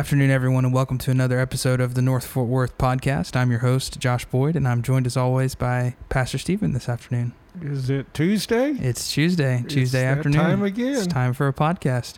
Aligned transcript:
Good 0.00 0.06
afternoon, 0.06 0.30
everyone, 0.30 0.64
and 0.64 0.72
welcome 0.72 0.96
to 0.96 1.10
another 1.10 1.38
episode 1.38 1.78
of 1.78 1.92
the 1.92 2.00
North 2.00 2.26
Fort 2.26 2.48
Worth 2.48 2.78
podcast. 2.78 3.36
I'm 3.36 3.50
your 3.50 3.60
host, 3.60 4.00
Josh 4.00 4.24
Boyd, 4.24 4.56
and 4.56 4.66
I'm 4.66 4.80
joined 4.80 5.06
as 5.06 5.14
always 5.14 5.54
by 5.54 5.94
Pastor 6.08 6.38
Stephen 6.38 6.72
this 6.72 6.88
afternoon. 6.88 7.34
Is 7.60 7.90
it 7.90 8.06
Tuesday? 8.14 8.70
It's 8.70 9.12
Tuesday, 9.12 9.62
Tuesday 9.68 10.00
that 10.00 10.16
afternoon. 10.16 10.40
time 10.40 10.62
again. 10.62 10.94
It's 10.94 11.06
time 11.06 11.34
for 11.34 11.48
a 11.48 11.52
podcast. 11.52 12.16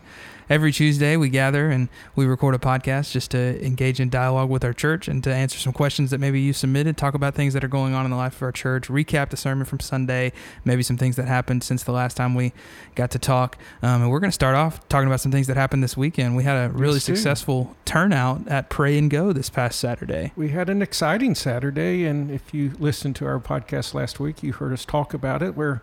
Every 0.53 0.71
Tuesday, 0.71 1.17
we 1.17 1.31
gather 1.31 1.71
and 1.71 1.89
we 2.15 2.27
record 2.27 2.55
a 2.55 2.59
podcast 2.59 3.13
just 3.13 3.31
to 3.31 3.65
engage 3.65 4.01
in 4.01 4.11
dialogue 4.11 4.51
with 4.51 4.67
our 4.67 4.75
church 4.75 5.09
and 5.09 5.25
to 5.25 5.33
answer 5.33 5.59
some 5.59 5.73
questions 5.73 6.11
that 6.11 6.21
maybe 6.21 6.43
you 6.43 6.53
submitted, 6.53 6.99
talk 6.99 7.15
about 7.15 7.35
things 7.35 7.55
that 7.55 7.65
are 7.65 7.69
going 7.69 7.95
on 7.95 8.05
in 8.05 8.11
the 8.11 8.19
life 8.19 8.37
of 8.37 8.43
our 8.43 8.53
church, 8.53 8.89
recap 8.89 9.31
the 9.31 9.39
sermon 9.39 9.65
from 9.65 9.81
Sunday, 9.81 10.31
maybe 10.67 10.83
some 10.83 10.99
things 10.99 11.17
that 11.17 11.27
happened 11.27 11.65
since 11.65 11.85
the 11.85 11.93
last 11.93 12.19
time 12.19 12.35
we 12.35 12.53
got 12.97 13.11
to 13.13 13.19
talk. 13.19 13.57
Um, 13.83 14.03
and 14.03 14.11
we're 14.11 14.21
going 14.21 14.29
to 14.29 14.35
start 14.35 14.55
off 14.55 14.87
talking 14.91 15.07
about 15.07 15.23
some 15.23 15.33
things 15.33 15.47
that 15.47 15.57
happened 15.57 15.83
this 15.83 15.97
weekend. 15.97 16.37
We 16.37 16.45
had 16.45 16.67
a 16.67 16.69
really 16.69 16.97
Yes, 16.97 17.05
successful 17.05 17.75
turnout 17.87 18.47
at 18.47 18.69
Pray 18.69 18.99
and 18.99 19.11
Go 19.11 19.33
this 19.33 19.49
past 19.49 19.81
Saturday. 19.81 20.33
We 20.37 20.51
had 20.51 20.69
an 20.69 20.83
exciting 20.83 21.35
Saturday, 21.35 22.05
and 22.05 22.31
if 22.31 22.53
you 22.53 22.73
listened 22.79 23.17
to 23.17 23.27
our 23.27 23.41
podcast 23.41 23.95
last 23.95 24.21
week, 24.21 24.43
you 24.43 24.53
heard 24.53 24.75
us 24.75 24.85
talk 24.85 25.15
about 25.15 25.43
it, 25.43 25.57
where 25.57 25.81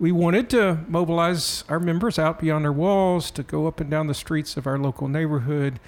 we 0.00 0.10
wanted 0.10 0.48
to 0.48 0.78
mobilize 0.88 1.62
our 1.68 1.78
members 1.78 2.18
out 2.18 2.40
beyond 2.40 2.64
our 2.64 2.72
walls 2.72 3.30
to 3.30 3.42
go 3.42 3.66
up 3.66 3.80
and 3.80 3.90
down 3.90 4.06
the 4.06 4.14
streets 4.14 4.56
of 4.56 4.66
our 4.66 4.78
local 4.78 5.06
neighborhood 5.08 5.78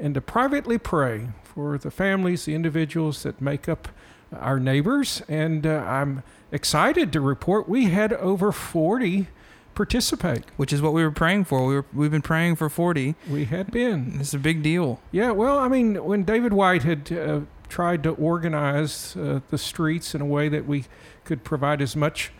and 0.00 0.14
to 0.14 0.22
privately 0.22 0.78
pray 0.78 1.28
for 1.44 1.76
the 1.76 1.90
families, 1.90 2.46
the 2.46 2.54
individuals 2.54 3.22
that 3.24 3.42
make 3.42 3.68
up 3.68 3.88
our 4.32 4.58
neighbors. 4.58 5.20
And 5.28 5.66
uh, 5.66 5.84
I'm 5.86 6.22
excited 6.50 7.12
to 7.12 7.20
report 7.20 7.68
we 7.68 7.86
had 7.86 8.14
over 8.14 8.52
40 8.52 9.28
participate. 9.74 10.44
Which 10.56 10.72
is 10.72 10.80
what 10.80 10.94
we 10.94 11.02
were 11.04 11.10
praying 11.10 11.44
for. 11.44 11.66
We 11.66 11.74
were, 11.74 11.84
we've 11.92 12.10
been 12.10 12.22
praying 12.22 12.56
for 12.56 12.70
40. 12.70 13.16
We 13.30 13.44
had 13.44 13.70
been. 13.70 14.16
It's 14.18 14.34
a 14.34 14.38
big 14.38 14.62
deal. 14.62 14.98
Yeah, 15.12 15.32
well, 15.32 15.58
I 15.58 15.68
mean, 15.68 16.02
when 16.04 16.24
David 16.24 16.54
White 16.54 16.84
had 16.84 17.12
uh, 17.12 17.40
tried 17.68 18.02
to 18.04 18.10
organize 18.10 19.14
uh, 19.14 19.40
the 19.50 19.58
streets 19.58 20.14
in 20.14 20.22
a 20.22 20.26
way 20.26 20.48
that 20.48 20.66
we 20.66 20.86
could 21.24 21.44
provide 21.44 21.82
as 21.82 21.94
much 21.94 22.32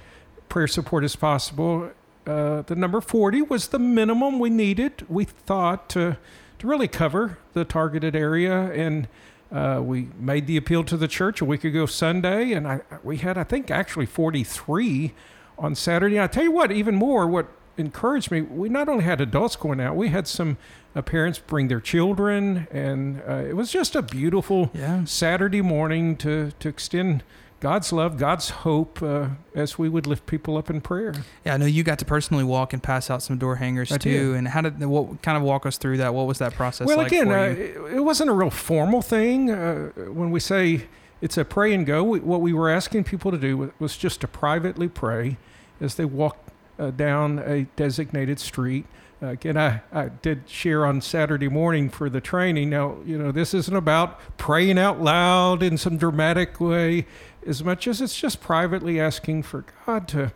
prayer 0.49 0.67
support 0.69 1.05
as 1.05 1.17
possible, 1.17 1.91
uh, 2.27 2.63
the 2.63 2.77
number 2.77 3.01
40 3.01 3.43
was 3.43 3.69
the 3.69 3.79
minimum 3.79 4.39
we 4.39 4.51
needed, 4.51 5.05
we 5.09 5.25
thought, 5.25 5.89
to, 5.91 6.17
to 6.59 6.67
really 6.67 6.89
cover 6.89 7.39
the 7.55 7.65
targeted 7.65 8.15
area. 8.15 8.71
And 8.73 9.09
uh, 9.51 9.81
we 9.83 10.09
made 10.19 10.47
the 10.47 10.57
appeal 10.59 10.85
to 10.85 10.97
the 10.97 11.09
church 11.09 11.41
a 11.41 11.45
week 11.45 11.65
ago 11.65 11.87
Sunday, 11.87 12.53
and 12.53 12.69
I, 12.69 12.81
we 13.03 13.17
had, 13.19 13.39
I 13.39 13.45
think, 13.45 13.71
actually 13.71 14.05
43 14.07 15.15
on 15.59 15.75
Saturday. 15.75 16.21
I 16.21 16.27
tell 16.27 16.43
you 16.45 16.53
what, 16.53 16.71
even 16.71 16.95
more, 16.95 17.27
what 17.27 17.47
encouraged 17.79 18.31
me, 18.31 18.43
we 18.43 18.69
not 18.69 18.89
only 18.89 19.05
had 19.05 19.21
adults 19.21 19.57
going 19.57 19.81
out, 19.81 19.97
we 19.97 20.09
had 20.09 20.29
some 20.29 20.59
uh, 20.95 21.01
parents 21.01 21.39
bring 21.39 21.69
their 21.69 21.81
children, 21.81 22.67
and 22.71 23.23
uh, 23.27 23.37
it 23.37 23.57
was 23.57 23.73
just 23.73 23.97
a 23.97 24.03
beautiful 24.03 24.71
Yeah. 24.75 25.05
Saturday 25.05 25.63
morning 25.63 26.17
to, 26.17 26.53
to 26.59 26.69
extend 26.69 27.23
God's 27.61 27.93
love, 27.93 28.19
God's 28.19 28.51
hope 28.51 29.03
uh, 29.03 29.31
as 29.55 29.79
we 29.79 29.89
would 29.89 30.07
lift 30.07 30.27
people 30.27 30.57
up 30.57 30.71
in 30.71 30.81
prayer. 30.81 31.13
Yeah, 31.45 31.55
I 31.55 31.57
know 31.57 31.67
you 31.67 31.83
got 31.83 31.99
to 31.99 32.05
personally 32.05 32.45
walk 32.45 32.73
and 32.73 32.81
pass 32.81 33.11
out 33.11 33.21
some 33.21 33.37
door 33.37 33.57
hangers 33.57 33.91
I 33.91 33.99
too. 33.99 34.33
did. 34.33 34.39
And 34.39 34.49
how 34.49 34.61
did 34.61 34.81
what 34.85 35.23
kind 35.23 35.37
of 35.37 35.43
walk 35.43 35.67
us 35.67 35.77
through 35.77 35.97
that? 35.97 36.15
What 36.15 36.27
was 36.29 36.39
that 36.39 36.55
process 36.55 36.87
well, 36.87 36.99
like 36.99 37.09
again, 37.09 37.33
uh, 37.33 37.55
it, 37.93 38.05
wasn't 38.05 38.31
a 38.31 38.33
real 38.33 38.51
formal 38.51 39.03
thing. 39.03 39.51
Uh, 39.51 39.89
when 40.13 40.31
we 40.31 40.39
say 40.39 40.87
it's 41.21 41.37
a 41.37 41.45
pray 41.45 41.75
and 41.75 41.85
go, 41.85 42.05
we, 42.05 42.21
what 42.21 42.41
we 42.41 42.53
were 42.53 42.71
asking 42.71 43.05
people 43.05 43.33
to 43.33 43.39
do 43.39 43.57
was, 43.57 43.71
was 43.81 43.97
just 43.97 44.21
to 44.21 44.29
privately 44.29 44.89
pray 44.89 45.37
as 45.81 45.97
they 45.97 46.05
walked 46.05 46.51
uh, 46.79 46.91
down 46.93 47.41
a 47.41 47.65
designated 47.75 48.39
street. 48.39 48.87
Uh, 49.21 49.29
again, 49.29 49.57
I, 49.57 49.81
I 49.93 50.11
did 50.11 50.49
share 50.49 50.87
on 50.87 51.01
Saturday 51.01 51.49
morning 51.49 51.91
for 51.91 52.09
the 52.09 52.21
training. 52.21 52.71
Now, 52.71 52.99
you 53.05 53.19
know, 53.19 53.33
this 53.33 53.53
isn't 53.53 53.75
about 53.75 54.21
praying 54.37 54.79
out 54.79 55.01
loud 55.01 55.61
in 55.61 55.77
some 55.77 55.97
dramatic 55.97 56.61
way 56.61 57.05
as 57.49 57.65
much 57.65 57.89
as 57.89 58.01
it's 58.03 58.17
just 58.17 58.41
privately 58.41 59.01
asking 59.01 59.43
for 59.43 59.65
God 59.87 60.07
to 60.09 60.33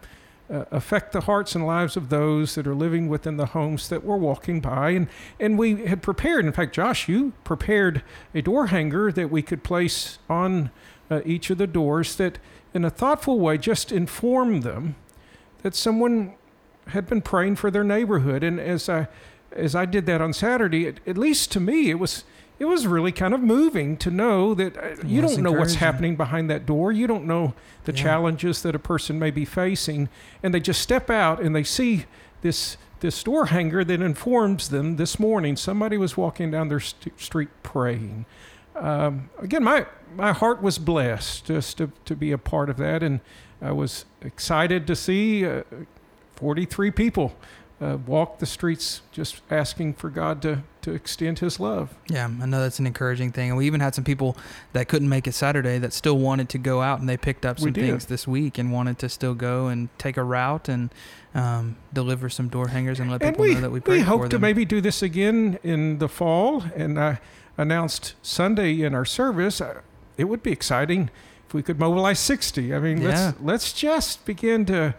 uh, 0.50 0.64
affect 0.70 1.12
the 1.12 1.22
hearts 1.22 1.54
and 1.54 1.66
lives 1.66 1.96
of 1.96 2.08
those 2.08 2.54
that 2.54 2.66
are 2.66 2.74
living 2.74 3.08
within 3.08 3.36
the 3.36 3.46
homes 3.46 3.88
that 3.90 4.02
we're 4.02 4.16
walking 4.16 4.60
by. 4.60 4.90
And, 4.90 5.08
and 5.38 5.58
we 5.58 5.86
had 5.86 6.02
prepared, 6.02 6.46
in 6.46 6.52
fact, 6.52 6.74
Josh, 6.74 7.08
you 7.08 7.34
prepared 7.44 8.02
a 8.34 8.40
door 8.40 8.68
hanger 8.68 9.12
that 9.12 9.30
we 9.30 9.42
could 9.42 9.62
place 9.62 10.18
on 10.28 10.70
uh, 11.10 11.20
each 11.26 11.50
of 11.50 11.58
the 11.58 11.66
doors 11.66 12.16
that, 12.16 12.38
in 12.72 12.84
a 12.84 12.90
thoughtful 12.90 13.38
way, 13.38 13.58
just 13.58 13.92
informed 13.92 14.62
them 14.62 14.96
that 15.62 15.74
someone 15.74 16.34
had 16.88 17.06
been 17.06 17.22
praying 17.22 17.56
for 17.56 17.70
their 17.70 17.84
neighborhood. 17.84 18.42
And 18.42 18.58
as 18.58 18.88
I, 18.88 19.08
as 19.52 19.74
I 19.74 19.84
did 19.84 20.06
that 20.06 20.20
on 20.20 20.32
Saturday, 20.32 20.88
at, 20.88 21.00
at 21.06 21.18
least 21.18 21.52
to 21.52 21.60
me, 21.60 21.90
it 21.90 21.98
was 21.98 22.24
it 22.62 22.66
was 22.66 22.86
really 22.86 23.10
kind 23.10 23.34
of 23.34 23.40
moving 23.40 23.96
to 23.96 24.08
know 24.08 24.54
that 24.54 24.76
uh, 24.76 24.94
you 25.04 25.20
don't 25.20 25.42
know 25.42 25.50
what's 25.50 25.74
happening 25.74 26.14
behind 26.14 26.48
that 26.48 26.64
door. 26.64 26.92
You 26.92 27.08
don't 27.08 27.24
know 27.26 27.54
the 27.84 27.92
Yeah. 27.92 28.02
challenges 28.04 28.62
that 28.62 28.76
a 28.76 28.78
person 28.78 29.18
may 29.18 29.32
be 29.32 29.44
facing, 29.44 30.08
and 30.44 30.54
they 30.54 30.60
just 30.60 30.80
step 30.80 31.10
out 31.10 31.42
and 31.42 31.56
they 31.56 31.64
see 31.64 32.04
this 32.42 32.76
this 33.00 33.20
door 33.24 33.46
hanger 33.46 33.82
that 33.82 34.00
informs 34.00 34.68
them. 34.68 34.94
This 34.96 35.18
morning, 35.18 35.56
somebody 35.56 35.98
was 35.98 36.16
walking 36.16 36.52
down 36.52 36.68
their 36.68 36.78
st- 36.78 37.18
street 37.20 37.48
praying. 37.64 38.26
Um, 38.76 39.28
again, 39.40 39.64
my 39.64 39.86
my 40.16 40.32
heart 40.32 40.62
was 40.62 40.78
blessed 40.78 41.46
just 41.46 41.78
to, 41.78 41.90
to 42.04 42.14
be 42.14 42.30
a 42.30 42.38
part 42.38 42.70
of 42.70 42.76
that, 42.76 43.02
and 43.02 43.18
I 43.60 43.72
was 43.72 44.04
excited 44.20 44.86
to 44.86 44.94
see 44.94 45.44
uh, 45.44 45.62
43 46.36 46.90
people 46.92 47.34
uh, 47.82 47.97
walk 48.06 48.38
the 48.38 48.47
streets 48.47 49.03
just 49.10 49.41
asking 49.50 49.94
for 49.94 50.09
God 50.09 50.41
to, 50.43 50.62
to 50.82 50.93
extend 50.93 51.41
His 51.41 51.59
love. 51.59 51.94
yeah, 52.09 52.26
I 52.26 52.47
know 52.47 52.60
that's 52.60 52.78
an 52.78 52.87
encouraging 52.87 53.32
thing. 53.32 53.48
And 53.50 53.59
we 53.59 53.66
even 53.66 53.81
had 53.81 53.94
some 53.94 54.04
people 54.04 54.37
that 54.72 54.88
couldn't 54.88 55.09
make 55.09 55.26
it 55.26 55.32
Saturday 55.32 55.78
that 55.78 55.93
still 55.93 56.19
wanted 56.19 56.48
to 56.50 56.59
go 56.59 56.81
out 56.81 57.00
and 57.00 57.09
they 57.09 57.16
picked 57.16 57.44
up 57.44 57.59
some 57.59 57.72
things 57.72 58.06
this 58.06 58.26
week 58.28 58.56
and 58.59 58.72
wanted 58.72 58.98
to 59.00 59.09
still 59.09 59.34
go 59.34 59.66
and 59.66 59.88
take 59.98 60.16
a 60.16 60.22
route 60.22 60.69
and 60.69 60.91
um, 61.34 61.76
deliver 61.93 62.28
some 62.28 62.48
door 62.48 62.69
hangers 62.69 63.00
and 63.00 63.10
let 63.10 63.22
and 63.22 63.34
people 63.34 63.44
we, 63.47 63.54
know 63.54 63.60
that 63.62 63.70
we 63.70 63.75
we 63.75 63.81
prayed 63.81 64.00
for 64.00 64.04
hope 64.06 64.28
to 64.31 64.38
maybe 64.38 64.64
do 64.64 64.81
this 64.81 65.03
again 65.03 65.59
in 65.64 65.99
the 65.99 66.09
fall. 66.09 66.62
And 66.76 67.00
I 67.00 67.20
announced 67.56 68.14
Sunday 68.22 68.82
in 68.82 68.94
our 68.94 69.04
service, 69.04 69.60
uh, 69.60 69.81
it 70.16 70.25
would 70.25 70.43
be 70.43 70.53
exciting 70.53 71.10
if 71.49 71.54
we 71.54 71.62
could 71.62 71.78
mobilize 71.78 72.20
60. 72.20 72.75
I 72.75 72.78
mean, 72.78 73.00
Yeah. 73.00 73.09
let's 73.09 73.41
let's 73.41 73.72
just 73.72 74.25
begin 74.25 74.66
to 74.66 74.94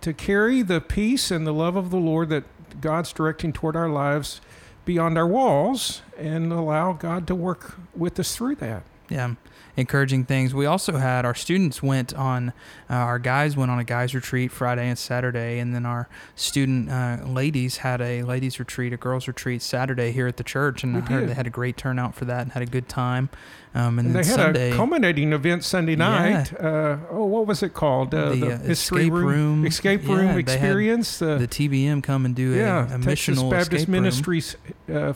to 0.00 0.12
carry 0.12 0.62
the 0.62 0.80
peace 0.80 1.30
and 1.30 1.46
the 1.46 1.52
love 1.52 1.76
of 1.76 1.90
the 1.90 1.96
Lord 1.96 2.28
that 2.30 2.44
God's 2.80 3.12
directing 3.12 3.52
toward 3.52 3.76
our 3.76 3.88
lives 3.88 4.40
beyond 4.84 5.18
our 5.18 5.26
walls 5.26 6.02
and 6.16 6.52
allow 6.52 6.92
God 6.92 7.26
to 7.26 7.34
work 7.34 7.76
with 7.94 8.18
us 8.18 8.36
through 8.36 8.56
that. 8.56 8.82
Yeah 9.08 9.34
encouraging 9.78 10.24
things 10.24 10.54
we 10.54 10.64
also 10.64 10.96
had 10.96 11.26
our 11.26 11.34
students 11.34 11.82
went 11.82 12.14
on 12.14 12.48
uh, 12.88 12.94
our 12.94 13.18
guys 13.18 13.56
went 13.58 13.70
on 13.70 13.78
a 13.78 13.84
guys 13.84 14.14
retreat 14.14 14.50
friday 14.50 14.88
and 14.88 14.98
saturday 14.98 15.58
and 15.58 15.74
then 15.74 15.84
our 15.84 16.08
student 16.34 16.90
uh, 16.90 17.18
ladies 17.26 17.78
had 17.78 18.00
a 18.00 18.22
ladies 18.22 18.58
retreat 18.58 18.92
a 18.92 18.96
girls 18.96 19.28
retreat 19.28 19.60
saturday 19.60 20.12
here 20.12 20.26
at 20.26 20.38
the 20.38 20.42
church 20.44 20.82
and 20.82 20.94
We 20.94 21.02
i 21.02 21.04
heard 21.04 21.28
they 21.28 21.34
had 21.34 21.46
a 21.46 21.50
great 21.50 21.76
turnout 21.76 22.14
for 22.14 22.24
that 22.24 22.40
and 22.42 22.52
had 22.52 22.62
a 22.62 22.66
good 22.66 22.88
time 22.88 23.28
um, 23.74 23.98
and, 23.98 24.06
And 24.08 24.16
then 24.16 24.22
they 24.22 24.28
had 24.28 24.36
sunday 24.36 24.70
a 24.72 24.76
culminating 24.76 25.32
event 25.34 25.62
Sunday 25.62 25.92
Yeah. 25.96 26.08
night. 26.08 26.52
Uh, 26.58 26.96
oh, 27.10 27.26
what 27.26 27.46
was 27.46 27.62
it 27.62 27.74
called? 27.74 28.14
Uh, 28.14 28.30
The, 28.30 28.36
the, 28.36 28.52
uh, 28.54 28.58
escape 28.70 29.12
room, 29.12 29.26
room. 29.26 29.66
escape 29.66 30.08
Yeah, 30.08 30.14
room 30.14 30.38
experience. 30.38 31.18
The, 31.18 31.36
the 31.36 31.46
tbm 31.48 32.02
come 32.02 32.24
and 32.24 32.34
do 32.34 32.54
a, 32.54 32.56
yeah, 32.56 32.86
a 32.86 32.98
Texas 32.98 33.36
missional 33.36 33.50
Baptist. 33.50 33.88
Ministries 33.88 34.56
uh, 34.90 35.12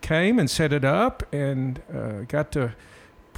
came 0.00 0.40
and 0.40 0.50
set 0.50 0.72
it 0.72 0.84
up 0.84 1.22
and 1.32 1.80
uh, 1.94 2.22
got 2.26 2.50
to 2.52 2.72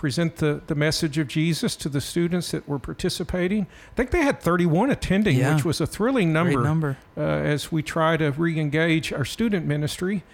present 0.03 0.35
the, 0.39 0.61
the 0.67 0.75
message 0.75 1.17
of 1.17 1.29
Jesus 1.29 1.77
to 1.77 1.89
the 1.89 2.01
students 2.01 2.51
that 2.51 2.69
were 2.69 2.81
participating. 2.81 3.69
I 3.93 3.95
think 3.95 4.11
they 4.11 4.23
had 4.23 4.41
31 4.41 4.91
attending, 4.91 5.37
Yeah. 5.37 5.55
which 5.55 5.65
was 5.65 5.81
a 5.81 5.87
thrilling 5.87 6.33
number, 6.33 6.55
Great 6.55 6.65
number, 6.65 6.97
Uh, 7.17 7.21
as 7.21 7.71
we 7.71 7.85
try 7.85 8.17
to 8.17 8.33
re-engage 8.33 9.13
our 9.13 9.25
student 9.25 9.65
ministry. 9.65 10.25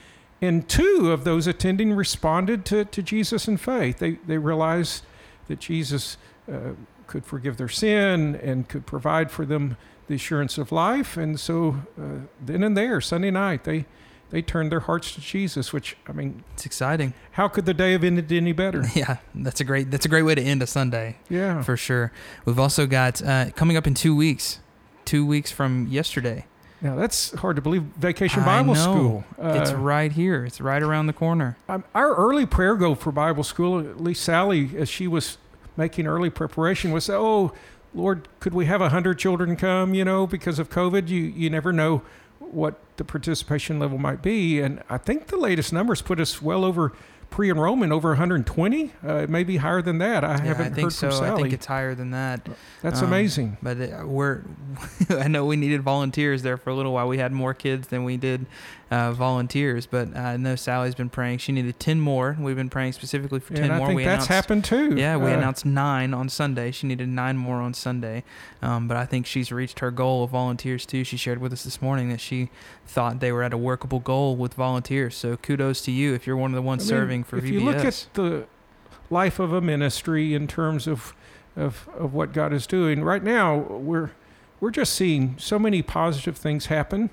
And 0.40 0.66
two 0.66 1.10
of 1.12 1.24
those 1.24 1.46
attending 1.46 1.92
responded 1.92 2.64
to, 2.64 2.86
to 2.86 3.02
Jesus 3.02 3.46
in 3.46 3.58
faith. 3.58 3.98
They, 3.98 4.12
they 4.26 4.38
realized 4.38 5.04
that 5.48 5.60
Jesus 5.60 6.16
uh, 6.50 6.70
could 7.06 7.26
forgive 7.26 7.58
their 7.58 7.68
sin 7.68 8.36
and 8.42 8.66
could 8.70 8.86
provide 8.86 9.30
for 9.30 9.44
them 9.44 9.76
the 10.06 10.14
assurance 10.14 10.56
of 10.56 10.72
life. 10.72 11.18
And 11.18 11.38
so 11.38 11.76
uh, 12.00 12.20
then 12.40 12.62
and 12.62 12.74
there, 12.74 13.02
Sunday 13.02 13.30
night, 13.30 13.64
they, 13.64 13.84
they 14.30 14.42
turned 14.42 14.70
their 14.70 14.80
hearts 14.80 15.14
to 15.14 15.20
Jesus, 15.20 15.72
which, 15.72 15.96
I 16.06 16.12
mean, 16.12 16.44
it's 16.54 16.66
exciting 16.66 17.14
how 17.32 17.48
could 17.48 17.64
the 17.66 17.74
day 17.74 17.92
have 17.92 18.04
ended 18.04 18.30
any 18.32 18.52
better? 18.52 18.84
yeah 18.94 19.18
that's 19.34 19.60
a 19.60 19.64
great 19.64 19.90
that's 19.90 20.04
a 20.06 20.08
great 20.08 20.22
way 20.24 20.34
to 20.34 20.42
end 20.42 20.62
a 20.62 20.66
sunday 20.66 21.16
Yeah. 21.30 21.62
for 21.62 21.76
sure 21.76 22.12
we've 22.44 22.58
also 22.58 22.86
got 22.86 23.22
uh, 23.22 23.50
coming 23.54 23.76
up 23.76 23.86
in 23.86 23.94
two 23.94 24.14
weeks 24.16 24.60
two 25.04 25.24
weeks 25.24 25.50
from 25.52 25.86
yesterday 25.86 26.44
Now, 26.80 26.94
that's 26.96 27.32
hard 27.40 27.56
to 27.56 27.62
believe. 27.62 27.82
Vacation 27.98 28.44
Bible. 28.44 28.74
School. 28.76 29.24
it's 29.38 29.70
Uh, 29.72 29.76
right 29.76 30.12
here. 30.12 30.44
It's 30.44 30.60
right 30.60 30.82
around 30.82 31.06
the 31.08 31.12
corner. 31.12 31.56
Um, 31.68 31.82
our 31.94 32.14
early 32.14 32.46
prayer 32.46 32.76
goal 32.76 32.94
for 32.94 33.10
Bible 33.10 33.42
school, 33.42 33.80
at 33.80 34.00
least 34.00 34.22
Sally, 34.22 34.70
as 34.78 34.88
she 34.88 35.08
was 35.08 35.38
making 35.76 36.06
early 36.06 36.30
preparation, 36.30 36.92
was, 36.92 37.10
"Oh, 37.10 37.52
Lord, 37.94 38.28
could 38.38 38.54
we 38.54 38.66
have 38.66 38.80
a 38.80 38.90
hundred 38.90 39.18
children 39.18 39.56
come? 39.56 39.92
You 39.92 40.04
know, 40.04 40.24
because 40.28 40.60
of 40.60 40.70
COVID, 40.70 41.08
you 41.08 41.22
you 41.22 41.50
never 41.50 41.72
know 41.72 42.02
what 42.52 42.78
the 42.96 43.04
participation 43.04 43.78
level 43.78 43.98
might 43.98 44.22
be. 44.22 44.60
And 44.60 44.82
I 44.90 44.98
think 44.98 45.28
the 45.28 45.36
latest 45.36 45.72
numbers 45.72 46.02
put 46.02 46.18
us 46.20 46.42
well 46.42 46.64
over 46.64 46.92
pre-enrollment 47.30 47.92
over 47.92 48.08
120 48.08 48.90
uh, 49.06 49.26
maybe 49.28 49.58
higher 49.58 49.82
than 49.82 49.98
that 49.98 50.24
i 50.24 50.32
Yeah, 50.36 50.44
haven't 50.44 50.66
I 50.66 50.70
think 50.70 50.84
heard 50.86 50.92
so. 50.94 51.10
from 51.10 51.18
sally 51.18 51.30
I 51.30 51.42
think 51.42 51.52
it's 51.52 51.66
higher 51.66 51.94
than 51.94 52.12
that. 52.12 52.48
that's 52.80 53.00
um, 53.02 53.08
amazing 53.08 53.58
But 53.62 53.78
uh, 53.82 54.02
we're, 54.06 54.40
I 55.10 55.28
know 55.28 55.44
we 55.44 55.56
needed 55.56 55.82
volunteers 55.82 56.40
there 56.40 56.56
for 56.56 56.70
a 56.70 56.74
little 56.74 56.94
while. 56.94 57.06
We 57.06 57.18
had 57.18 57.32
more 57.32 57.52
kids 57.52 57.88
than 57.88 58.04
we 58.04 58.16
did 58.16 58.46
uh, 58.90 59.12
volunteers. 59.12 59.86
But 59.86 60.16
I 60.16 60.36
know 60.36 60.56
Sally's 60.56 60.94
been 60.94 61.10
praying. 61.10 61.38
She 61.38 61.52
needed 61.52 61.78
10 61.78 62.00
more. 62.00 62.36
We've 62.40 62.56
been 62.56 62.70
praying 62.70 62.92
specifically 62.92 63.40
for 63.40 63.54
10 63.54 63.64
and 63.64 63.72
i 63.72 63.78
more. 63.78 63.86
think 63.88 63.96
we 63.98 64.04
that's 64.04 64.26
happened 64.26 64.64
too 64.64 64.94
Yeah, 64.96 65.16
we 65.16 65.30
Uh, 65.30 65.36
announced 65.36 65.66
nine 65.66 66.14
on 66.14 66.28
Sunday. 66.28 66.70
She 66.70 66.86
needed 66.86 67.08
nine 67.08 67.36
more 67.36 67.56
on 67.56 67.74
Sunday. 67.74 68.24
Um, 68.62 68.88
but 68.88 68.96
I 68.96 69.04
think 69.04 69.26
she's 69.26 69.52
reached 69.52 69.80
her 69.80 69.90
goal 69.90 70.24
of 70.24 70.30
volunteers 70.30 70.86
too. 70.86 71.04
She 71.04 71.16
shared 71.16 71.38
with 71.40 71.52
us 71.52 71.64
this 71.64 71.82
morning 71.82 72.08
that 72.08 72.20
she 72.20 72.50
thought 72.86 73.20
they 73.20 73.32
were 73.32 73.42
at 73.42 73.52
a 73.52 73.58
workable 73.58 74.00
goal 74.00 74.36
with 74.36 74.54
volunteers. 74.54 75.16
So 75.16 75.36
kudos 75.36 75.80
to 75.82 75.90
you 75.90 76.14
if 76.14 76.26
you're 76.26 76.36
one 76.36 76.52
of 76.52 76.56
the 76.56 76.62
ones 76.62 76.82
I 76.82 76.84
mean, 76.84 76.88
serving 77.02 77.24
for 77.24 77.36
if 77.38 77.44
VBS. 77.44 77.50
you 77.52 77.60
look 77.60 77.84
at 77.84 78.06
the 78.14 78.46
life 79.10 79.38
of 79.38 79.52
a 79.52 79.60
ministry 79.60 80.34
in 80.34 80.46
terms 80.46 80.86
of, 80.86 81.14
of 81.56 81.88
of 81.96 82.12
what 82.14 82.32
God 82.32 82.52
is 82.52 82.66
doing 82.66 83.02
right 83.02 83.22
now, 83.22 83.56
we're 83.56 84.10
we're 84.60 84.70
just 84.70 84.94
seeing 84.94 85.34
so 85.38 85.58
many 85.58 85.82
positive 85.82 86.36
things 86.36 86.66
happen 86.66 87.10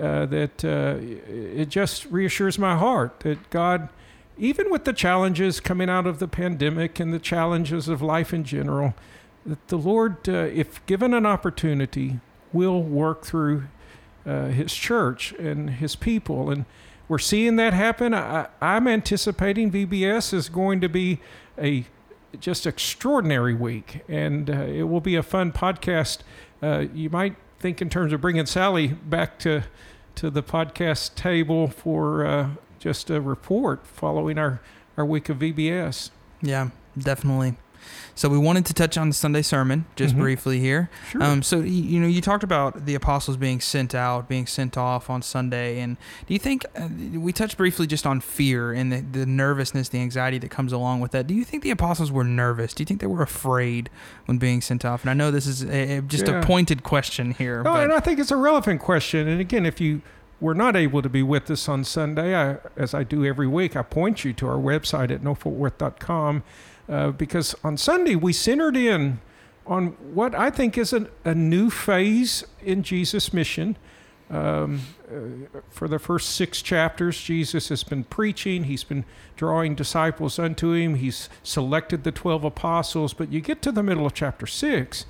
uh, 0.00 0.26
that 0.26 0.64
uh, 0.64 0.96
it 1.00 1.68
just 1.68 2.06
reassures 2.06 2.58
my 2.58 2.76
heart 2.76 3.20
that 3.20 3.50
God, 3.50 3.88
even 4.38 4.70
with 4.70 4.84
the 4.84 4.92
challenges 4.92 5.60
coming 5.60 5.88
out 5.88 6.06
of 6.06 6.18
the 6.18 6.28
pandemic 6.28 7.00
and 7.00 7.12
the 7.12 7.18
challenges 7.18 7.88
of 7.88 8.02
life 8.02 8.32
in 8.34 8.44
general, 8.44 8.94
that 9.44 9.68
the 9.68 9.78
Lord, 9.78 10.28
uh, 10.28 10.32
if 10.32 10.84
given 10.86 11.14
an 11.14 11.26
opportunity, 11.26 12.20
will 12.52 12.82
work 12.82 13.24
through 13.24 13.64
uh, 14.24 14.46
His 14.46 14.74
church 14.74 15.32
and 15.32 15.70
His 15.70 15.96
people 15.96 16.50
and 16.50 16.64
we're 17.08 17.18
seeing 17.18 17.56
that 17.56 17.72
happen. 17.72 18.14
I, 18.14 18.48
I'm 18.60 18.88
anticipating 18.88 19.70
VBS 19.70 20.32
is 20.34 20.48
going 20.48 20.80
to 20.80 20.88
be 20.88 21.20
a 21.58 21.84
just 22.40 22.66
extraordinary 22.66 23.54
week, 23.54 24.02
and 24.08 24.50
uh, 24.50 24.62
it 24.62 24.84
will 24.84 25.00
be 25.00 25.14
a 25.14 25.22
fun 25.22 25.52
podcast. 25.52 26.18
Uh, 26.62 26.86
you 26.92 27.08
might 27.08 27.36
think 27.66 27.82
in 27.82 27.90
terms 27.90 28.12
of 28.12 28.20
bringing 28.20 28.46
Sally 28.46 28.86
back 28.86 29.40
to 29.40 29.64
to 30.14 30.30
the 30.30 30.40
podcast 30.40 31.16
table 31.16 31.66
for 31.66 32.24
uh, 32.24 32.50
just 32.78 33.10
a 33.10 33.20
report 33.20 33.84
following 33.88 34.38
our 34.38 34.60
our 34.96 35.04
week 35.04 35.28
of 35.28 35.38
VBS. 35.38 36.10
yeah, 36.40 36.68
definitely. 36.96 37.56
So 38.14 38.28
we 38.28 38.38
wanted 38.38 38.64
to 38.66 38.74
touch 38.74 38.96
on 38.96 39.08
the 39.08 39.14
Sunday 39.14 39.42
sermon 39.42 39.84
just 39.94 40.14
Mhm. 40.14 40.20
briefly 40.20 40.58
here. 40.60 40.88
Sure. 41.10 41.22
Um, 41.22 41.42
so 41.42 41.60
you 41.60 42.00
know, 42.00 42.06
you 42.06 42.20
talked 42.20 42.42
about 42.44 42.86
the 42.86 42.94
apostles 42.94 43.36
being 43.36 43.60
sent 43.60 43.94
out, 43.94 44.28
being 44.28 44.46
sent 44.46 44.76
off 44.78 45.10
on 45.10 45.20
Sunday, 45.22 45.80
and 45.80 45.96
do 46.26 46.32
you 46.32 46.38
think 46.40 46.64
uh, 46.76 46.88
we 47.14 47.32
touched 47.32 47.56
briefly 47.56 47.86
just 47.86 48.06
on 48.06 48.20
fear 48.20 48.72
and 48.72 48.90
the, 48.92 49.00
the 49.02 49.26
nervousness, 49.26 49.88
the 49.90 50.00
anxiety 50.00 50.38
that 50.38 50.50
comes 50.50 50.72
along 50.72 51.00
with 51.00 51.10
that? 51.12 51.26
Do 51.26 51.34
you 51.34 51.44
think 51.44 51.62
the 51.62 51.70
apostles 51.70 52.10
were 52.10 52.24
nervous? 52.24 52.72
Do 52.72 52.82
you 52.82 52.86
think 52.86 53.00
they 53.00 53.06
were 53.06 53.22
afraid 53.22 53.90
when 54.24 54.38
being 54.38 54.60
sent 54.60 54.84
off? 54.84 55.02
And 55.02 55.10
I 55.10 55.14
know 55.14 55.30
this 55.30 55.46
is 55.46 55.62
a, 55.62 55.98
a- 55.98 56.02
just 56.02 56.26
Yeah. 56.26 56.40
a 56.40 56.42
pointed 56.42 56.82
question 56.82 57.32
here, 57.32 57.62
No, 57.62 57.74
and 57.76 57.92
I 57.92 58.00
think 58.00 58.18
it's 58.18 58.30
a 58.30 58.36
relevant 58.36 58.80
question. 58.80 59.28
And 59.28 59.40
again, 59.40 59.66
if 59.66 59.80
you 59.80 60.00
were 60.40 60.54
not 60.54 60.76
able 60.76 61.00
to 61.00 61.08
be 61.08 61.22
with 61.22 61.50
us 61.50 61.66
on 61.68 61.82
Sunday, 61.82 62.34
I, 62.36 62.56
as 62.76 62.92
I 62.92 63.04
do 63.04 63.24
every 63.24 63.46
week, 63.46 63.74
I 63.74 63.82
point 63.82 64.22
you 64.24 64.32
to 64.34 64.46
our 64.46 64.58
website 64.58 65.10
at 65.10 65.22
nofortworth.com 65.22 66.42
uh, 66.88 67.10
because 67.10 67.54
on 67.64 67.76
Sunday 67.76 68.14
we 68.14 68.32
centered 68.32 68.76
in 68.76 69.20
on 69.66 69.88
what 70.14 70.34
I 70.34 70.50
think 70.50 70.78
is 70.78 70.92
an, 70.92 71.08
a 71.24 71.34
new 71.34 71.70
phase 71.70 72.44
in 72.62 72.82
Jesus' 72.82 73.32
mission. 73.32 73.76
Um, 74.28 74.80
uh, 75.08 75.60
for 75.70 75.86
the 75.86 75.98
first 75.98 76.30
six 76.30 76.60
chapters, 76.62 77.20
Jesus 77.20 77.68
has 77.68 77.84
been 77.84 78.04
preaching. 78.04 78.64
He's 78.64 78.84
been 78.84 79.04
drawing 79.36 79.74
disciples 79.74 80.38
unto 80.38 80.72
him. 80.72 80.96
He's 80.96 81.28
selected 81.42 82.04
the 82.04 82.12
12 82.12 82.44
apostles. 82.44 83.12
But 83.12 83.32
you 83.32 83.40
get 83.40 83.62
to 83.62 83.72
the 83.72 83.82
middle 83.82 84.06
of 84.06 84.14
chapter 84.14 84.46
six, 84.46 85.06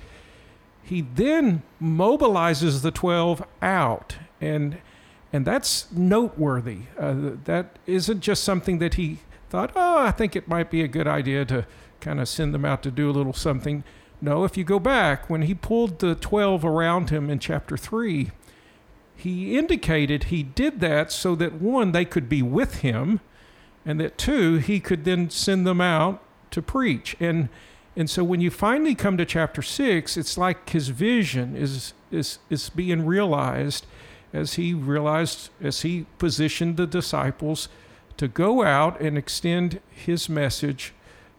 he 0.83 1.01
then 1.01 1.63
mobilizes 1.81 2.81
the 2.81 2.91
12 2.91 3.43
out 3.61 4.17
and 4.39 4.77
and 5.33 5.45
that's 5.45 5.91
noteworthy 5.91 6.83
uh, 6.97 7.13
that 7.43 7.77
isn't 7.85 8.21
just 8.21 8.45
something 8.45 8.79
that 8.79 8.93
he 8.93 9.19
thought 9.49 9.71
oh 9.75 9.99
i 9.99 10.11
think 10.11 10.35
it 10.35 10.47
might 10.47 10.69
be 10.69 10.81
a 10.81 10.87
good 10.87 11.07
idea 11.07 11.45
to 11.45 11.65
kind 11.99 12.19
of 12.19 12.27
send 12.27 12.53
them 12.53 12.65
out 12.65 12.83
to 12.83 12.91
do 12.91 13.09
a 13.09 13.11
little 13.11 13.33
something. 13.33 13.83
No 14.21 14.43
if 14.43 14.57
you 14.57 14.63
go 14.63 14.79
back 14.79 15.29
when 15.29 15.43
he 15.43 15.53
pulled 15.53 15.99
the 15.99 16.15
12 16.15 16.63
around 16.65 17.09
him 17.09 17.29
in 17.29 17.39
chapter 17.39 17.77
3 17.77 18.31
he 19.17 19.57
indicated 19.57 20.25
he 20.25 20.43
did 20.43 20.79
that 20.79 21.11
so 21.11 21.35
that 21.35 21.53
one 21.53 21.91
they 21.91 22.05
could 22.05 22.29
be 22.29 22.41
with 22.43 22.81
him 22.81 23.19
and 23.83 23.99
that 23.99 24.17
two 24.17 24.57
he 24.57 24.79
could 24.79 25.05
then 25.05 25.29
send 25.29 25.65
them 25.65 25.81
out 25.81 26.21
to 26.51 26.61
preach. 26.61 27.15
And 27.19 27.49
and 27.95 28.07
so 28.07 28.23
when 28.23 28.41
you 28.41 28.51
finally 28.51 28.93
come 28.93 29.17
to 29.17 29.25
chapter 29.25 29.63
six, 29.63 30.17
it's 30.17 30.37
like 30.37 30.69
his 30.69 30.89
vision 30.89 31.55
is 31.55 31.93
is 32.11 32.37
is 32.49 32.69
being 32.69 33.05
realized 33.05 33.87
as 34.33 34.53
he 34.53 34.73
realized 34.73 35.49
as 35.61 35.81
he 35.81 36.05
positioned 36.19 36.77
the 36.77 36.85
disciples 36.85 37.69
to 38.17 38.27
go 38.27 38.63
out 38.63 38.99
and 38.99 39.17
extend 39.17 39.79
his 39.89 40.27
message 40.27 40.93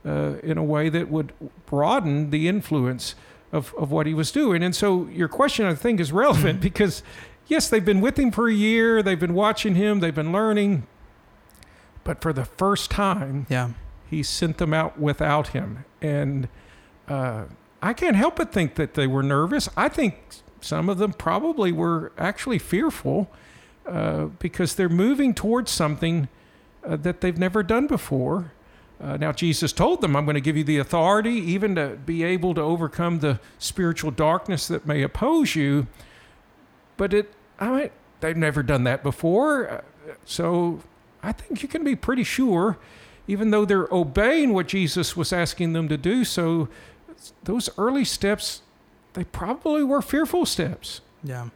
uh, 0.07 0.37
in 0.43 0.57
a 0.57 0.65
way 0.65 0.89
that 0.89 1.11
would 1.11 1.33
broaden 1.67 2.31
the 2.31 2.49
influence 2.49 3.15
of, 3.53 3.75
of 3.77 3.91
what 3.91 4.07
he 4.07 4.15
was 4.15 4.31
doing. 4.31 4.63
And 4.63 4.75
so 4.75 5.07
your 5.09 5.29
question, 5.29 5.67
I 5.67 5.75
think, 5.75 6.01
is 6.01 6.13
relevant 6.13 6.61
because 6.61 7.03
yes, 7.47 7.69
they've 7.69 7.85
been 7.85 8.01
with 8.01 8.19
him 8.19 8.31
for 8.31 8.49
a 8.49 8.55
year, 8.55 9.03
they've 9.03 9.19
been 9.19 9.35
watching 9.35 9.75
him, 9.75 10.01
they've 10.01 10.15
been 10.15 10.33
learning, 10.33 10.87
but 12.05 12.21
for 12.23 12.33
the 12.33 12.45
first 12.45 12.91
time, 12.91 13.47
yeah, 13.49 13.71
he 14.09 14.23
sent 14.23 14.59
them 14.59 14.73
out 14.73 14.99
without 14.99 15.49
him. 15.49 15.85
And 16.01 16.49
uh, 17.09 17.45
I 17.83 17.93
can't 17.93 18.17
help 18.17 18.37
but 18.37 18.53
think 18.53 18.77
that 18.77 18.95
they 18.95 19.07
were 19.07 19.23
nervous. 19.23 19.69
I 19.77 19.89
think 19.89 20.19
some 20.61 20.89
of 20.89 20.99
them 20.99 21.13
probably 21.13 21.73
were 21.73 22.13
actually 22.19 22.59
fearful 22.59 23.31
uh, 23.87 24.27
because 24.39 24.75
they're 24.75 24.89
moving 24.89 25.35
towards 25.35 25.71
something 25.71 26.29
uh, 26.89 26.97
that 26.97 27.21
they've 27.21 27.39
never 27.39 27.63
done 27.63 27.87
before. 27.87 28.53
Uh, 29.01 29.17
now, 29.17 29.31
Jesus 29.31 29.73
told 29.73 30.01
them, 30.01 30.17
I'm 30.17 30.25
going 30.25 30.35
to 30.35 30.41
give 30.41 30.57
you 30.57 30.65
the 30.65 30.79
authority 30.79 31.31
even 31.35 31.75
to 31.77 31.99
be 32.05 32.25
able 32.25 32.55
to 32.55 32.61
overcome 32.61 33.21
the 33.21 33.39
spiritual 33.59 34.11
darkness 34.11 34.67
that 34.69 34.87
may 34.87 35.03
oppose 35.03 35.55
you. 35.55 35.87
But 36.97 37.15
it, 37.15 37.33
I 37.61 37.69
mean, 37.71 37.91
they've 38.21 38.37
never 38.37 38.63
done 38.65 38.83
that 38.85 39.03
before. 39.05 39.71
Uh, 39.71 39.81
So 40.25 40.81
I 41.23 41.33
think 41.33 41.63
you 41.63 41.69
can 41.69 41.85
be 41.85 41.95
pretty 41.95 42.25
sure 42.25 42.79
even 43.29 43.51
though 43.51 43.67
they're 43.67 43.89
obeying 43.93 44.55
what 44.55 44.67
Jesus 44.67 45.15
was 45.15 45.33
asking 45.35 45.75
them 45.75 45.87
to 45.89 45.99
do. 45.99 46.25
So 46.25 46.69
those 47.45 47.69
early 47.77 48.05
steps, 48.05 48.63
they 49.13 49.25
probably 49.25 49.85
were 49.85 50.01
fearful 50.01 50.47
steps. 50.47 51.03
yeah. 51.23 51.49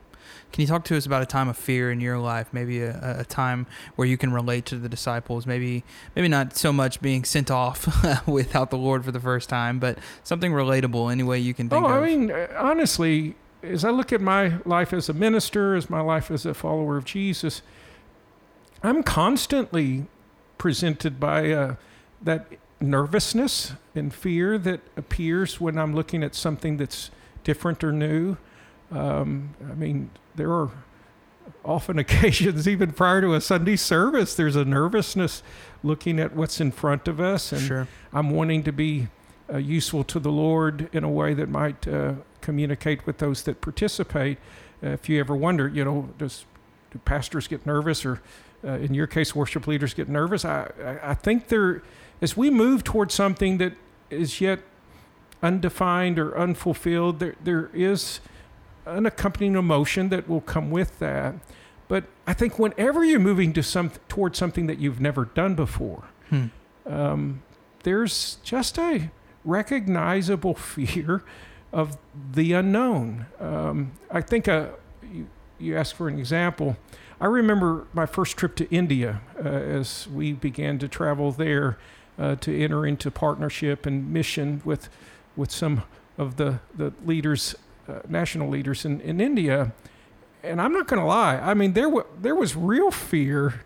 Can 0.53 0.61
you 0.61 0.67
talk 0.67 0.85
to 0.85 0.97
us 0.97 1.07
about 1.07 1.23
a 1.23 1.27
time 1.27 1.49
of 1.49 1.57
fear 1.57 1.91
in 1.91 2.01
your 2.01 2.19
life? 2.19 2.49
Maybe 2.53 2.83
a, 2.83 3.21
a 3.21 3.25
time 3.25 3.67
where 3.97 4.07
you 4.07 4.19
can 4.19 4.33
relate 4.33 4.67
to 4.67 4.77
the 4.77 4.89
disciples. 4.89 5.47
Maybe, 5.47 5.83
maybe 6.15 6.29
not 6.29 6.57
so 6.57 6.73
much 6.73 7.01
being 7.01 7.25
sent 7.25 7.51
off 7.51 8.27
without 8.27 8.71
the 8.71 8.79
Lord 8.79 9.05
for 9.05 9.13
the 9.13 9.21
first 9.21 9.49
time, 9.49 9.79
but 9.79 9.99
something 10.23 10.53
relatable. 10.53 11.11
Any 11.11 11.23
way 11.23 11.39
you 11.39 11.55
can 11.55 11.69
think 11.69 11.83
oh, 11.83 11.87
of. 11.87 12.03
I 12.03 12.07
mean, 12.07 12.31
uh, 12.31 12.49
honestly, 12.59 13.35
as 13.63 13.85
I 13.85 13.91
look 13.91 14.13
at 14.13 14.21
my 14.21 14.59
life 14.65 14.93
as 14.93 15.09
a 15.09 15.15
minister, 15.15 15.75
as 15.75 15.89
my 15.89 16.01
life 16.01 16.31
as 16.31 16.45
a 16.45 16.53
follower 16.53 16.97
of 16.97 17.05
Jesus, 17.05 17.63
I'm 18.83 19.03
constantly 19.03 20.07
presented 20.59 21.19
by 21.19 21.51
uh, 21.51 21.75
that 22.21 22.47
nervousness 22.81 23.73
and 23.95 24.13
fear 24.13 24.59
that 24.59 24.81
appears 24.97 25.61
when 25.61 25.79
I'm 25.79 25.95
looking 25.95 26.23
at 26.23 26.35
something 26.35 26.77
that's 26.77 27.11
different 27.45 27.83
or 27.83 27.93
new. 27.93 28.37
Um, 28.93 29.55
I 29.71 29.75
mean, 29.75 30.11
there 30.35 30.53
are 30.53 30.71
often 31.65 31.99
occasions, 32.05 32.69
even 32.69 32.93
prior 32.93 33.21
to 33.21 33.35
a 33.35 33.41
Sunday 33.41 33.77
service, 33.77 34.35
there's 34.35 34.57
a 34.57 34.65
nervousness 34.65 35.43
looking 35.83 36.21
at 36.21 36.35
what's 36.35 36.61
in 36.61 36.71
front 36.71 37.09
of 37.09 37.21
us. 37.21 37.53
And 37.53 37.63
sure. 37.63 37.89
I'm 38.13 38.31
wanting 38.31 38.63
to 38.65 38.73
be 38.73 39.09
uh, 39.53 39.57
useful 39.57 40.05
to 40.05 40.21
the 40.21 40.31
Lord 40.31 40.89
in 40.93 41.05
a 41.05 41.11
way 41.11 41.35
that 41.35 41.49
might 41.49 41.87
uh, 41.89 42.15
communicate 42.41 43.07
with 43.07 43.19
those 43.19 43.43
that 43.45 43.61
participate. 43.61 44.39
Uh, 44.83 44.89
if 44.89 45.09
you 45.09 45.19
ever 45.21 45.35
wonder, 45.35 45.69
you 45.69 45.85
know, 45.85 46.11
does 46.19 46.45
do 46.91 46.99
pastors 46.99 47.49
get 47.49 47.65
nervous, 47.65 48.05
or 48.05 48.21
uh, 48.65 48.73
in 48.73 48.95
your 48.95 49.07
case, 49.07 49.35
worship 49.35 49.67
leaders 49.67 49.95
get 49.95 50.09
nervous? 50.09 50.45
I, 50.45 50.71
I, 50.83 51.11
I 51.11 51.15
think 51.15 51.49
there, 51.49 51.83
as 52.21 52.37
we 52.37 52.51
move 52.51 52.85
towards 52.85 53.15
something 53.15 53.59
that 53.59 53.73
is 54.11 54.41
yet 54.41 54.61
undefined 55.43 56.19
or 56.19 56.37
unfulfilled, 56.37 57.19
there 57.19 57.35
there 57.43 57.71
is 57.73 58.21
an 58.87 59.07
accompanying 59.07 59.55
emotion 59.57 60.09
that 60.11 60.29
will 60.29 60.41
come 60.41 60.71
with 60.71 60.99
that. 60.99 61.35
But 61.89 62.05
I 62.27 62.33
think 62.33 62.59
whenever 62.59 63.05
you're 63.05 63.21
moving 63.21 63.53
to 63.55 63.63
some 63.63 63.91
towards 64.09 64.39
something 64.39 64.67
that 64.67 64.79
you've 64.79 65.01
never 65.01 65.25
done 65.27 65.55
before, 65.55 66.05
Hmm. 66.31 66.47
um, 66.87 67.43
there's 67.83 68.39
just 68.43 68.79
a 68.79 69.11
recognizable 69.45 70.55
fear 70.75 71.23
of 71.73 71.99
the 72.33 72.53
unknown. 72.53 73.27
Um, 73.41 73.93
I 74.11 74.21
think 74.21 74.49
uh, 74.49 74.69
you, 75.13 75.27
you 75.59 75.77
asked 75.77 75.95
for 75.95 76.09
an 76.09 76.19
example. 76.19 76.77
I 77.21 77.27
remember 77.27 77.87
my 77.93 78.07
first 78.07 78.37
trip 78.37 78.57
to 78.57 78.69
India 78.71 79.21
uh, 79.39 79.49
as 79.49 80.09
we 80.09 80.33
began 80.33 80.79
to 80.81 80.89
travel 80.89 81.31
there 81.33 81.79
uh, 82.19 82.35
to 82.37 82.63
enter 82.63 82.85
into 82.87 83.11
partnership 83.11 83.87
and 83.87 84.13
mission 84.13 84.61
with 84.65 84.89
with 85.37 85.51
some 85.51 85.83
of 86.19 86.37
the 86.37 86.61
the 86.77 86.93
leaders, 87.05 87.55
uh, 87.89 88.01
national 88.09 88.49
leaders 88.49 88.85
in, 88.85 89.01
in 89.01 89.21
India. 89.21 89.73
And 90.43 90.61
I'm 90.61 90.73
not 90.73 90.89
going 90.89 91.01
to 91.01 91.07
lie. 91.07 91.37
I 91.37 91.55
mean, 91.55 91.73
there 91.73 91.85
w- 91.85 92.07
there 92.21 92.35
was 92.35 92.57
real 92.57 92.91
fear 92.91 93.63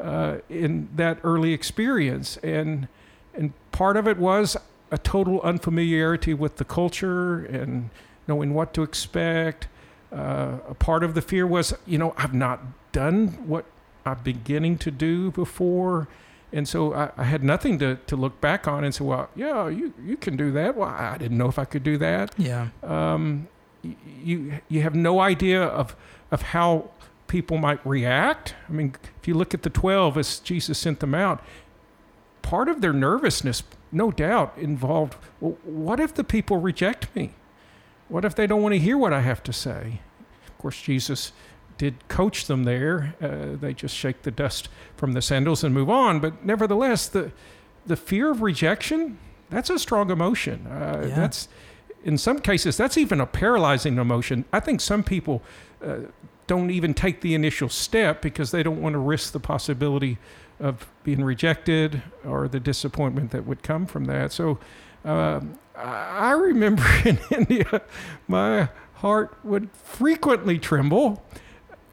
uh, 0.00 0.38
in 0.48 0.88
that 0.96 1.18
early 1.22 1.52
experience, 1.52 2.38
and 2.38 2.88
and 3.34 3.52
part 3.72 3.96
of 3.96 4.08
it 4.08 4.16
was 4.16 4.56
a 4.90 4.98
total 4.98 5.40
unfamiliarity 5.42 6.32
with 6.34 6.56
the 6.56 6.64
culture 6.64 7.44
and 7.44 7.90
knowing 8.26 8.54
what 8.54 8.72
to 8.74 8.82
expect. 8.82 9.68
Uh, 10.12 10.58
a 10.68 10.74
part 10.74 11.02
of 11.02 11.14
the 11.14 11.20
fear 11.20 11.46
was, 11.46 11.74
you 11.86 11.98
know, 11.98 12.14
I've 12.16 12.32
not 12.34 12.60
done 12.92 13.28
what 13.48 13.64
I'm 14.06 14.20
beginning 14.22 14.78
to 14.78 14.90
do 14.90 15.32
before. 15.32 16.06
And 16.52 16.68
so 16.68 16.94
I, 16.94 17.10
I, 17.16 17.24
had 17.24 17.42
nothing 17.42 17.80
to, 17.80 17.96
to 18.06 18.14
look 18.14 18.40
back 18.40 18.68
on 18.68 18.84
and 18.84 18.94
say, 18.94 19.04
well, 19.04 19.28
yeah, 19.34 19.66
you, 19.68 19.92
you 20.04 20.16
can 20.16 20.36
do 20.36 20.52
that. 20.52 20.76
Well, 20.76 20.88
I 20.88 21.18
didn't 21.18 21.36
know 21.36 21.48
if 21.48 21.58
I 21.58 21.64
could 21.64 21.82
do 21.82 21.98
that. 21.98 22.32
Yeah. 22.38 22.68
Um, 22.84 23.48
you, 24.22 24.60
you 24.68 24.82
have 24.82 24.94
no 24.94 25.20
idea 25.20 25.62
of, 25.62 25.96
of 26.30 26.42
how 26.42 26.90
people 27.26 27.58
might 27.58 27.84
react. 27.86 28.54
I 28.68 28.72
mean, 28.72 28.94
if 29.20 29.28
you 29.28 29.34
look 29.34 29.54
at 29.54 29.62
the 29.62 29.70
12 29.70 30.18
as 30.18 30.38
Jesus 30.40 30.78
sent 30.78 31.00
them 31.00 31.14
out, 31.14 31.42
part 32.42 32.68
of 32.68 32.80
their 32.80 32.92
nervousness, 32.92 33.62
no 33.90 34.10
doubt, 34.10 34.54
involved, 34.56 35.16
well, 35.40 35.56
what 35.64 36.00
if 36.00 36.14
the 36.14 36.24
people 36.24 36.58
reject 36.58 37.14
me? 37.14 37.34
What 38.08 38.24
if 38.24 38.34
they 38.34 38.46
don't 38.46 38.62
want 38.62 38.74
to 38.74 38.78
hear 38.78 38.98
what 38.98 39.12
I 39.12 39.20
have 39.20 39.42
to 39.44 39.52
say? 39.52 40.00
Of 40.46 40.58
course, 40.58 40.80
Jesus 40.80 41.32
did 41.78 42.06
coach 42.08 42.46
them 42.46 42.64
there. 42.64 43.14
Uh, 43.20 43.58
they 43.58 43.74
just 43.74 43.94
shake 43.96 44.22
the 44.22 44.30
dust 44.30 44.68
from 44.96 45.12
the 45.12 45.22
sandals 45.22 45.64
and 45.64 45.74
move 45.74 45.90
on. 45.90 46.20
But 46.20 46.44
nevertheless, 46.44 47.08
the 47.08 47.32
the 47.86 47.96
fear 47.96 48.30
of 48.30 48.40
rejection 48.40 49.18
that's 49.50 49.70
a 49.70 49.78
strong 49.78 50.10
emotion. 50.10 50.66
Uh, 50.66 51.06
yeah. 51.08 51.14
That's 51.14 51.48
in 52.04 52.18
some 52.18 52.38
cases 52.38 52.76
that's 52.76 52.96
even 52.96 53.20
a 53.20 53.26
paralyzing 53.26 53.98
emotion. 53.98 54.44
I 54.52 54.60
think 54.60 54.80
some 54.80 55.02
people 55.02 55.42
uh, 55.84 55.96
don't 56.46 56.70
even 56.70 56.94
take 56.94 57.20
the 57.20 57.34
initial 57.34 57.68
step 57.68 58.22
because 58.22 58.50
they 58.50 58.62
don't 58.62 58.80
want 58.80 58.92
to 58.92 58.98
risk 58.98 59.32
the 59.32 59.40
possibility 59.40 60.18
of 60.60 60.86
being 61.02 61.24
rejected 61.24 62.02
or 62.24 62.46
the 62.46 62.60
disappointment 62.60 63.30
that 63.32 63.46
would 63.46 63.62
come 63.62 63.86
from 63.86 64.04
that. 64.06 64.32
So. 64.32 64.58
Uh, 65.04 65.40
I 65.76 66.30
remember 66.30 66.84
in 67.04 67.18
India, 67.32 67.82
my 68.28 68.68
heart 68.94 69.36
would 69.42 69.70
frequently 69.72 70.56
tremble 70.56 71.20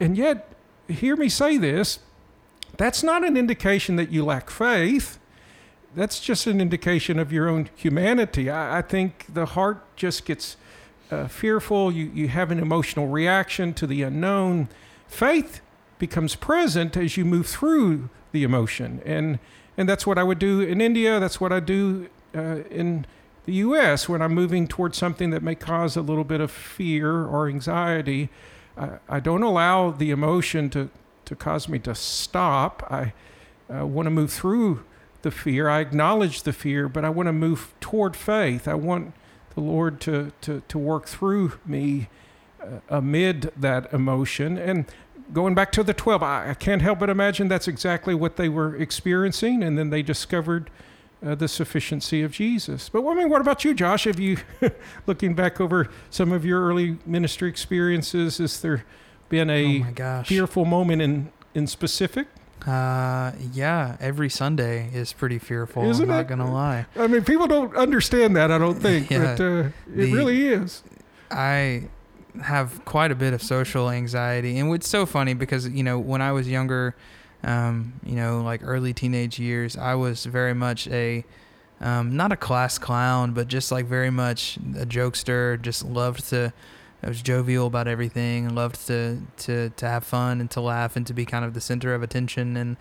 and 0.02 0.18
yet, 0.18 0.48
hear 0.88 1.16
me 1.16 1.30
say 1.30 1.58
this 1.58 2.00
that's 2.76 3.04
not 3.04 3.24
an 3.24 3.38
indication 3.38 3.96
that 3.98 4.12
you 4.12 4.26
lack 4.26 4.50
faith. 4.50 5.20
That's 5.94 6.20
just 6.20 6.48
an 6.48 6.62
indication 6.62 7.20
of 7.20 7.34
your 7.34 7.50
own 7.50 7.70
humanity. 7.76 8.50
I, 8.50 8.80
I 8.80 8.82
think 8.82 9.26
the 9.34 9.46
heart 9.46 9.84
just 9.96 10.26
gets 10.26 10.56
uh, 11.12 11.28
fearful. 11.28 11.92
You, 11.92 12.10
you 12.14 12.30
have 12.30 12.52
an 12.52 12.60
emotional 12.60 13.08
reaction 13.08 13.74
to 13.76 13.88
the 13.88 14.02
unknown. 14.04 14.70
Faith 15.08 15.62
becomes 16.00 16.36
present 16.36 16.96
as 16.96 17.18
you 17.18 17.26
move 17.26 17.48
through 17.48 18.10
the 18.32 18.44
emotion. 18.44 19.02
And, 19.06 19.40
and 19.78 19.90
that's 19.90 20.08
what 20.08 20.18
I 20.18 20.24
would 20.24 20.40
do 20.40 20.62
in 20.62 20.80
India. 20.80 21.20
That's 21.20 21.42
what 21.42 21.52
I 21.52 21.60
do 21.60 22.08
uh, 22.34 22.62
in 22.70 23.06
the 23.46 23.54
U.S. 23.56 24.08
when 24.08 24.22
I'm 24.22 24.34
moving 24.34 24.68
towards 24.68 24.98
something 24.98 25.32
that 25.32 25.44
may 25.44 25.56
cause 25.56 25.98
a 25.98 26.02
little 26.02 26.24
bit 26.24 26.40
of 26.40 26.52
fear 26.52 27.26
or 27.26 27.50
anxiety. 27.50 28.30
I, 28.78 28.92
I 29.10 29.20
don't 29.20 29.44
allow 29.44 29.92
the 29.92 30.12
emotion 30.12 30.70
to, 30.70 30.90
to 31.26 31.36
cause 31.36 31.68
me 31.68 31.80
to 31.80 31.94
stop. 31.94 32.88
I 32.90 33.14
uh, 33.74 33.86
want 33.86 34.06
to 34.06 34.12
move 34.12 34.32
through 34.32 34.84
the 35.22 35.32
fear. 35.32 35.70
I 35.70 35.80
acknowledge 35.80 36.44
the 36.44 36.54
fear, 36.54 36.88
but 36.90 37.06
I 37.06 37.10
want 37.10 37.28
to 37.28 37.34
move 37.34 37.74
toward 37.80 38.16
faith. 38.16 38.68
I 38.68 38.74
want 38.74 39.14
the 39.54 39.62
Lord 39.62 40.00
to, 40.02 40.32
to, 40.42 40.62
to 40.68 40.78
work 40.78 41.08
through 41.08 41.60
me 41.66 42.10
uh, 42.62 42.80
amid 42.90 43.52
that 43.58 43.92
emotion. 43.94 44.58
And 44.58 44.86
going 45.34 45.56
back 45.56 45.72
to 45.74 45.84
the 45.84 45.94
12, 45.94 46.24
I, 46.24 46.52
I, 46.52 46.54
can't 46.54 46.82
help 46.82 47.00
but 47.00 47.10
imagine 47.10 47.48
that's 47.48 47.68
exactly 47.68 48.14
what 48.14 48.38
they 48.38 48.50
were 48.50 48.76
experiencing. 48.76 49.64
And 49.64 49.78
then 49.78 49.90
they 49.90 50.02
discovered 50.02 50.70
uh, 51.26 51.36
the 51.36 51.48
sufficiency 51.48 52.24
of 52.24 52.32
Jesus. 52.32 52.90
But 52.90 53.06
I 53.08 53.14
mean, 53.14 53.30
what 53.30 53.42
about 53.42 53.64
you, 53.64 53.74
Josh? 53.74 54.06
Have 54.06 54.20
you, 54.20 54.38
looking 55.08 55.36
back 55.36 55.60
over 55.60 55.90
some 56.10 56.32
of 56.32 56.46
your 56.46 56.66
early 56.66 56.98
ministry 57.06 57.50
experiences, 57.50 58.38
has 58.38 58.62
there 58.62 58.86
been 59.30 59.50
a 59.50 59.86
oh 59.98 60.24
fearful 60.24 60.66
moment 60.66 61.02
in 61.02 61.32
in 61.54 61.68
specific? 61.68 62.28
Uh, 62.68 63.32
yeah, 63.54 63.98
every 64.00 64.30
Sunday 64.30 64.90
is 64.94 65.14
pretty 65.14 65.40
fearful. 65.40 65.90
Isn't 65.90 66.04
I'm 66.04 66.10
not 66.10 66.22
it? 66.22 66.28
gonna 66.28 66.52
lie. 66.52 66.86
I 66.96 67.08
mean, 67.08 67.24
people 67.24 67.48
don't 67.48 67.76
understand 67.76 68.36
that. 68.36 68.52
I 68.52 68.58
don't 68.58 68.80
think, 68.82 69.10
yeah, 69.10 69.36
but 69.36 69.44
uh, 69.44 69.46
it 69.46 69.74
the, 69.88 70.14
really 70.14 70.48
is. 70.48 70.84
I 71.32 71.90
have 72.42 72.86
quite 72.86 73.12
a 73.12 73.16
bit 73.16 73.34
of 73.34 73.42
social 73.42 73.90
anxiety, 73.90 74.60
and 74.60 74.74
it's 74.74 74.88
so 74.88 75.06
funny 75.06 75.34
because 75.34 75.68
you 75.68 75.84
know 75.84 75.98
when 75.98 76.22
I 76.22 76.32
was 76.32 76.48
younger 76.48 76.96
um, 77.44 77.94
you 78.06 78.16
know, 78.16 78.42
like 78.42 78.62
early 78.64 78.94
teenage 78.94 79.40
years, 79.40 79.78
I 79.78 79.96
was 79.96 80.26
very 80.26 80.54
much 80.54 80.88
a 80.88 81.26
um, 81.80 82.16
not 82.16 82.32
a 82.32 82.38
class 82.38 82.78
clown, 82.78 83.34
but 83.34 83.48
just 83.48 83.72
like 83.72 83.86
very 83.86 84.12
much 84.12 84.58
a 84.80 84.86
jokester. 84.86 85.60
Just 85.62 85.84
loved 85.84 86.30
to. 86.30 86.54
I 87.04 87.08
was 87.08 87.22
jovial 87.22 87.68
about 87.68 87.88
everything. 87.88 88.46
and 88.46 88.56
Loved 88.56 88.88
to 88.88 89.22
to 89.38 89.70
to 89.70 89.86
have 89.88 90.04
fun 90.04 90.40
and 90.40 90.50
to 90.52 90.62
laugh 90.62 90.96
and 90.96 91.06
to 91.08 91.14
be 91.14 91.26
kind 91.26 91.44
of 91.44 91.54
the 91.54 91.62
center 91.62 91.94
of 91.94 92.04
attention. 92.04 92.58
And 92.58 92.78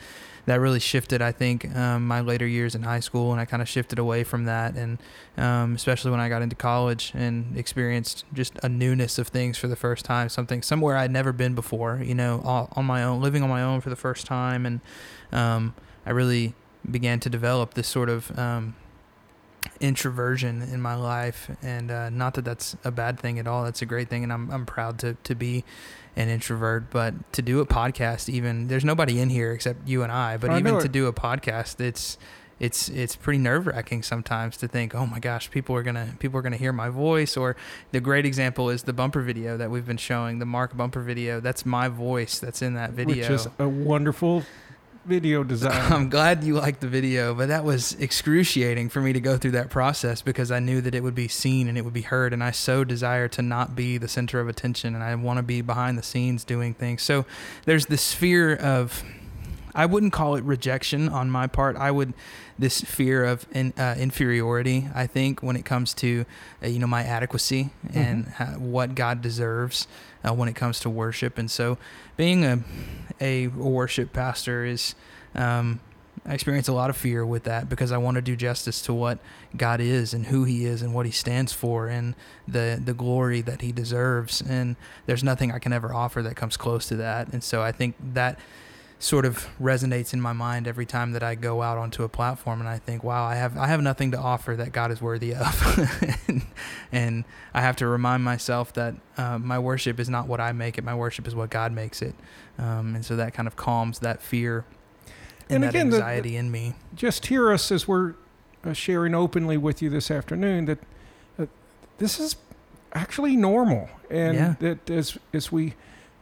that 0.46 0.60
really 0.60 0.80
shifted, 0.80 1.22
I 1.22 1.32
think, 1.32 1.74
um, 1.76 2.06
my 2.06 2.20
later 2.20 2.46
years 2.46 2.74
in 2.74 2.82
high 2.82 3.00
school, 3.00 3.32
and 3.32 3.40
I 3.40 3.44
kind 3.44 3.62
of 3.62 3.68
shifted 3.68 3.98
away 3.98 4.24
from 4.24 4.44
that, 4.44 4.74
and 4.74 4.98
um, 5.36 5.74
especially 5.74 6.10
when 6.10 6.20
I 6.20 6.28
got 6.28 6.42
into 6.42 6.56
college 6.56 7.12
and 7.14 7.56
experienced 7.56 8.24
just 8.32 8.58
a 8.62 8.68
newness 8.68 9.18
of 9.18 9.28
things 9.28 9.58
for 9.58 9.68
the 9.68 9.76
first 9.76 10.04
time, 10.04 10.28
something 10.28 10.62
somewhere 10.62 10.96
I'd 10.96 11.10
never 11.10 11.32
been 11.32 11.54
before, 11.54 12.00
you 12.02 12.14
know, 12.14 12.40
all, 12.44 12.68
on 12.72 12.84
my 12.84 13.04
own, 13.04 13.20
living 13.20 13.42
on 13.42 13.48
my 13.48 13.62
own 13.62 13.80
for 13.80 13.90
the 13.90 13.96
first 13.96 14.26
time, 14.26 14.66
and 14.66 14.80
um, 15.30 15.74
I 16.06 16.10
really 16.10 16.54
began 16.90 17.20
to 17.20 17.30
develop 17.30 17.74
this 17.74 17.86
sort 17.86 18.08
of 18.08 18.36
um, 18.38 18.74
introversion 19.80 20.62
in 20.62 20.80
my 20.80 20.94
life, 20.94 21.50
and 21.62 21.90
uh, 21.90 22.10
not 22.10 22.34
that 22.34 22.44
that's 22.44 22.76
a 22.84 22.90
bad 22.90 23.18
thing 23.18 23.38
at 23.38 23.46
all. 23.46 23.64
That's 23.64 23.82
a 23.82 23.86
great 23.86 24.08
thing, 24.08 24.22
and 24.22 24.32
I'm 24.32 24.50
I'm 24.50 24.66
proud 24.66 24.98
to 25.00 25.14
to 25.14 25.34
be 25.34 25.64
an 26.16 26.28
introvert. 26.28 26.90
But 26.90 27.32
to 27.32 27.42
do 27.42 27.60
a 27.60 27.66
podcast, 27.66 28.28
even 28.28 28.68
there's 28.68 28.84
nobody 28.84 29.20
in 29.20 29.30
here 29.30 29.52
except 29.52 29.88
you 29.88 30.02
and 30.02 30.12
I. 30.12 30.36
But 30.36 30.50
I 30.50 30.58
even 30.58 30.78
to 30.80 30.88
do 30.88 31.06
a 31.06 31.12
podcast, 31.12 31.80
it's 31.80 32.18
it's 32.60 32.90
it's 32.90 33.16
pretty 33.16 33.38
nerve 33.38 33.66
wracking 33.66 34.02
sometimes 34.02 34.58
to 34.58 34.68
think, 34.68 34.94
oh 34.94 35.06
my 35.06 35.18
gosh, 35.18 35.50
people 35.50 35.74
are 35.74 35.82
gonna 35.82 36.14
people 36.18 36.38
are 36.38 36.42
gonna 36.42 36.58
hear 36.58 36.72
my 36.72 36.90
voice. 36.90 37.36
Or 37.36 37.56
the 37.90 38.00
great 38.00 38.26
example 38.26 38.68
is 38.68 38.82
the 38.82 38.92
bumper 38.92 39.22
video 39.22 39.56
that 39.56 39.70
we've 39.70 39.86
been 39.86 39.96
showing, 39.96 40.38
the 40.38 40.46
Mark 40.46 40.76
bumper 40.76 41.00
video. 41.00 41.40
That's 41.40 41.64
my 41.64 41.88
voice 41.88 42.38
that's 42.38 42.60
in 42.60 42.74
that 42.74 42.90
video, 42.90 43.16
which 43.16 43.30
is 43.30 43.48
a 43.58 43.68
wonderful 43.68 44.44
video 45.10 45.42
design. 45.42 45.92
I'm 45.92 46.08
glad 46.08 46.44
you 46.44 46.54
liked 46.54 46.80
the 46.80 46.86
video, 46.86 47.34
but 47.34 47.48
that 47.48 47.64
was 47.64 47.94
excruciating 47.94 48.90
for 48.90 49.00
me 49.00 49.12
to 49.12 49.18
go 49.18 49.36
through 49.36 49.50
that 49.50 49.68
process 49.68 50.22
because 50.22 50.52
I 50.52 50.60
knew 50.60 50.80
that 50.80 50.94
it 50.94 51.02
would 51.02 51.16
be 51.16 51.26
seen 51.26 51.66
and 51.66 51.76
it 51.76 51.84
would 51.84 51.92
be 51.92 52.02
heard. 52.02 52.32
And 52.32 52.44
I 52.44 52.52
so 52.52 52.84
desire 52.84 53.26
to 53.30 53.42
not 53.42 53.74
be 53.74 53.98
the 53.98 54.06
center 54.06 54.38
of 54.38 54.48
attention 54.48 54.94
and 54.94 55.02
I 55.02 55.12
want 55.16 55.38
to 55.38 55.42
be 55.42 55.62
behind 55.62 55.98
the 55.98 56.04
scenes 56.04 56.44
doing 56.44 56.74
things. 56.74 57.02
So 57.02 57.26
there's 57.64 57.86
this 57.86 58.14
fear 58.14 58.54
of, 58.54 59.02
I 59.74 59.86
wouldn't 59.86 60.12
call 60.12 60.36
it 60.36 60.44
rejection 60.44 61.08
on 61.08 61.30
my 61.30 61.46
part. 61.46 61.76
I 61.76 61.90
would, 61.90 62.14
this 62.58 62.80
fear 62.80 63.24
of 63.24 63.46
in, 63.52 63.72
uh, 63.78 63.94
inferiority, 63.98 64.88
I 64.94 65.06
think, 65.06 65.42
when 65.42 65.56
it 65.56 65.64
comes 65.64 65.94
to, 65.94 66.24
uh, 66.62 66.66
you 66.66 66.78
know, 66.78 66.86
my 66.86 67.02
adequacy 67.02 67.70
mm-hmm. 67.86 67.98
and 67.98 68.26
how, 68.26 68.46
what 68.58 68.94
God 68.94 69.22
deserves 69.22 69.86
uh, 70.24 70.32
when 70.32 70.48
it 70.48 70.54
comes 70.54 70.80
to 70.80 70.90
worship. 70.90 71.38
And 71.38 71.50
so, 71.50 71.78
being 72.16 72.44
a 72.44 72.62
a 73.20 73.48
worship 73.48 74.12
pastor 74.12 74.64
is, 74.64 74.94
um, 75.34 75.80
I 76.26 76.34
experience 76.34 76.68
a 76.68 76.72
lot 76.72 76.90
of 76.90 76.96
fear 76.96 77.24
with 77.24 77.44
that 77.44 77.68
because 77.68 77.92
I 77.92 77.98
want 77.98 78.16
to 78.16 78.22
do 78.22 78.36
justice 78.36 78.82
to 78.82 78.94
what 78.94 79.18
God 79.56 79.80
is 79.80 80.12
and 80.12 80.26
who 80.26 80.44
He 80.44 80.66
is 80.66 80.82
and 80.82 80.94
what 80.94 81.06
He 81.06 81.12
stands 81.12 81.52
for 81.52 81.88
and 81.88 82.14
the 82.46 82.80
the 82.82 82.94
glory 82.94 83.40
that 83.42 83.62
He 83.62 83.72
deserves. 83.72 84.40
And 84.40 84.76
there's 85.06 85.24
nothing 85.24 85.52
I 85.52 85.58
can 85.58 85.72
ever 85.72 85.94
offer 85.94 86.22
that 86.22 86.36
comes 86.36 86.56
close 86.56 86.86
to 86.88 86.96
that. 86.96 87.32
And 87.32 87.42
so 87.42 87.62
I 87.62 87.72
think 87.72 87.94
that 88.14 88.38
sort 89.00 89.24
of 89.24 89.48
resonates 89.58 90.12
in 90.12 90.20
my 90.20 90.34
mind 90.34 90.68
every 90.68 90.84
time 90.84 91.12
that 91.12 91.22
I 91.22 91.34
go 91.34 91.62
out 91.62 91.78
onto 91.78 92.04
a 92.04 92.08
platform 92.08 92.60
and 92.60 92.68
I 92.68 92.78
think, 92.78 93.02
wow, 93.02 93.24
I 93.24 93.34
have 93.34 93.56
I 93.56 93.66
have 93.66 93.80
nothing 93.80 94.10
to 94.10 94.18
offer 94.18 94.54
that 94.56 94.72
God 94.72 94.92
is 94.92 95.00
worthy 95.00 95.34
of, 95.34 96.22
and, 96.28 96.42
and, 96.92 97.24
I 97.54 97.62
have 97.62 97.76
to 97.76 97.86
remind 97.88 98.22
myself 98.22 98.74
that 98.74 98.94
uh, 99.16 99.38
my 99.38 99.58
worship 99.58 99.98
is 99.98 100.08
not 100.08 100.28
what 100.28 100.40
I 100.40 100.52
make 100.52 100.78
it. 100.78 100.84
My 100.84 100.94
worship 100.94 101.26
is 101.26 101.34
what 101.34 101.50
God 101.50 101.72
makes 101.72 102.02
it, 102.02 102.14
um, 102.58 102.94
and 102.94 103.04
so 103.04 103.16
that 103.16 103.32
kind 103.32 103.48
of 103.48 103.56
calms 103.56 104.00
that 104.00 104.22
fear 104.22 104.66
and, 105.48 105.56
and 105.56 105.64
that 105.64 105.70
again, 105.70 105.86
anxiety 105.86 106.28
the, 106.30 106.34
the, 106.34 106.38
in 106.38 106.50
me. 106.50 106.74
Just 106.94 107.26
hear 107.26 107.50
us 107.50 107.72
as 107.72 107.88
we're 107.88 108.14
uh, 108.64 108.74
sharing 108.74 109.14
openly 109.14 109.56
with 109.56 109.80
you 109.80 109.88
this 109.88 110.10
afternoon 110.10 110.66
that 110.66 110.78
uh, 111.38 111.46
this 111.96 112.20
is 112.20 112.36
actually 112.92 113.34
normal, 113.34 113.88
and 114.10 114.36
yeah. 114.36 114.54
that 114.60 114.90
as 114.90 115.16
as 115.32 115.50
we 115.50 115.74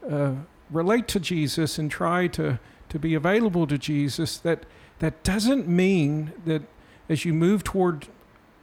uh, 0.08 0.35
relate 0.70 1.08
to 1.08 1.20
Jesus 1.20 1.78
and 1.78 1.90
try 1.90 2.26
to, 2.28 2.58
to 2.88 2.98
be 2.98 3.14
available 3.14 3.66
to 3.66 3.78
Jesus, 3.78 4.37
that, 4.38 4.64
that 4.98 5.22
doesn't 5.22 5.68
mean 5.68 6.32
that 6.44 6.62
as 7.08 7.25
you 7.25 7.32
move 7.32 7.64
toward 7.64 8.08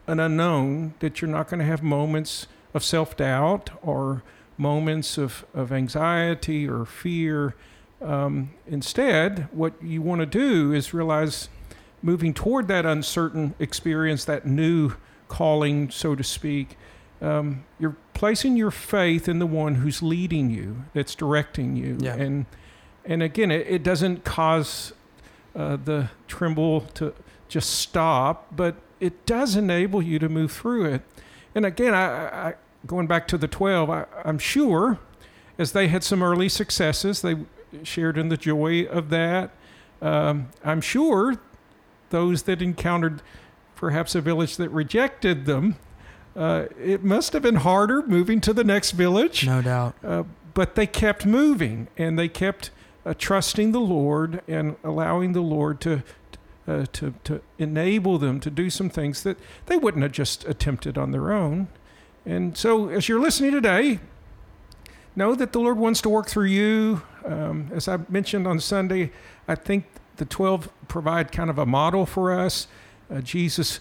an 0.08 0.20
unknown, 0.20 0.94
that 1.00 1.22
you're 1.22 1.32
not 1.32 1.50
going 1.50 1.60
to 1.60 1.66
have 1.66 1.82
moments 1.82 2.48
of 2.74 2.84
self 2.84 3.18
doubt 3.18 3.72
or 3.82 4.24
moments 4.58 5.18
of, 5.18 5.46
of 5.54 5.72
anxiety 5.72 6.68
or 6.68 6.86
fear. 6.86 7.56
Um, 8.02 8.52
instead, 8.68 9.48
what 9.52 9.82
you 9.82 10.02
want 10.02 10.20
to 10.20 10.26
do 10.26 10.74
is 10.74 10.94
realize 10.94 11.50
moving 12.02 12.34
toward 12.34 12.68
that 12.68 12.86
uncertain 12.86 13.56
experience, 13.60 14.26
that 14.26 14.46
new 14.46 14.94
calling, 15.28 15.90
so 15.90 16.14
to 16.14 16.24
speak, 16.24 16.78
um, 17.22 17.66
you're 17.80 17.96
placing 18.16 18.58
your 18.58 18.72
faith 18.72 19.30
in 19.30 19.38
the 19.38 19.46
one 19.46 19.76
who's 19.76 20.02
leading 20.02 20.50
you, 20.50 20.86
that's 20.94 21.14
directing 21.14 21.76
you. 21.76 21.98
Yeah. 22.00 22.16
And, 22.16 22.48
and 23.04 23.22
again, 23.22 23.52
it, 23.52 23.68
it 23.68 23.84
doesn't 23.84 24.24
cause 24.24 24.94
uh, 25.56 25.78
the 25.78 26.10
tremble 26.28 26.82
to 26.96 27.14
just 27.48 27.70
stop, 27.70 28.56
but 28.56 28.76
it 29.00 29.28
does 29.28 29.56
enable 29.56 30.02
you 30.02 30.18
to 30.18 30.28
move 30.28 30.52
through 30.52 30.86
it. 30.86 31.02
And 31.54 31.66
again, 31.66 31.94
I, 31.94 32.48
I 32.48 32.54
going 32.88 33.06
back 33.06 33.28
to 33.28 33.38
the 33.38 33.48
12, 33.48 33.90
I, 33.90 34.06
I'm 34.24 34.40
sure 34.40 35.00
as 35.58 35.72
they 35.74 35.88
had 35.88 36.04
some 36.04 36.24
early 36.24 36.50
successes, 36.50 37.22
they 37.22 37.36
shared 37.84 38.18
in 38.18 38.30
the 38.30 38.38
joy 38.38 38.86
of 38.86 39.10
that. 39.10 39.52
Um, 40.02 40.50
I'm 40.64 40.82
sure 40.82 41.40
those 42.10 42.44
that 42.44 42.62
encountered 42.62 43.22
perhaps 43.76 44.16
a 44.16 44.22
village 44.22 44.58
that 44.58 44.70
rejected 44.70 45.46
them, 45.46 45.76
uh, 46.36 46.66
it 46.82 47.04
must 47.04 47.34
have 47.34 47.42
been 47.42 47.56
harder 47.56 48.06
moving 48.06 48.42
to 48.42 48.54
the 48.54 48.64
next 48.64 48.92
village. 48.92 49.46
No 49.46 49.62
doubt. 49.62 49.96
Uh, 50.04 50.24
but 50.54 50.76
they 50.76 50.88
kept 50.88 51.26
moving 51.26 51.88
and 51.98 52.18
they 52.20 52.28
kept 52.28 52.72
uh, 53.06 53.14
trusting 53.18 53.72
the 53.72 53.80
Lord 53.80 54.42
and 54.48 54.76
allowing 54.84 55.34
the 55.34 55.42
Lord 55.42 55.80
to, 55.82 56.04
uh, 56.68 56.86
to, 56.94 57.14
to 57.24 57.42
enable 57.58 58.18
them 58.18 58.40
to 58.42 58.50
do 58.50 58.70
some 58.70 58.90
things 58.90 59.24
that 59.24 59.38
they 59.68 59.78
wouldn't 59.78 60.04
have 60.04 60.12
just 60.12 60.46
attempted 60.46 60.98
on 60.98 61.12
their 61.12 61.32
own. 61.32 61.68
And 62.26 62.58
so, 62.58 62.90
as 62.90 63.08
you're 63.08 63.20
listening 63.20 63.52
today, 63.52 64.00
know 65.16 65.36
that 65.36 65.54
the 65.54 65.60
Lord 65.60 65.78
wants 65.78 66.02
to 66.02 66.10
work 66.10 66.28
through 66.28 66.46
you. 66.46 67.04
Um, 67.24 67.70
as 67.74 67.88
I 67.88 68.00
mentioned 68.10 68.48
on 68.48 68.60
Sunday, 68.60 69.12
I 69.48 69.56
think 69.56 69.86
the 70.18 70.26
12 70.26 70.70
provide 70.88 71.32
kind 71.32 71.50
of 71.50 71.60
a 71.60 71.66
model 71.66 72.06
for 72.06 72.32
us. 72.32 72.68
Uh, 73.14 73.22
Jesus 73.22 73.80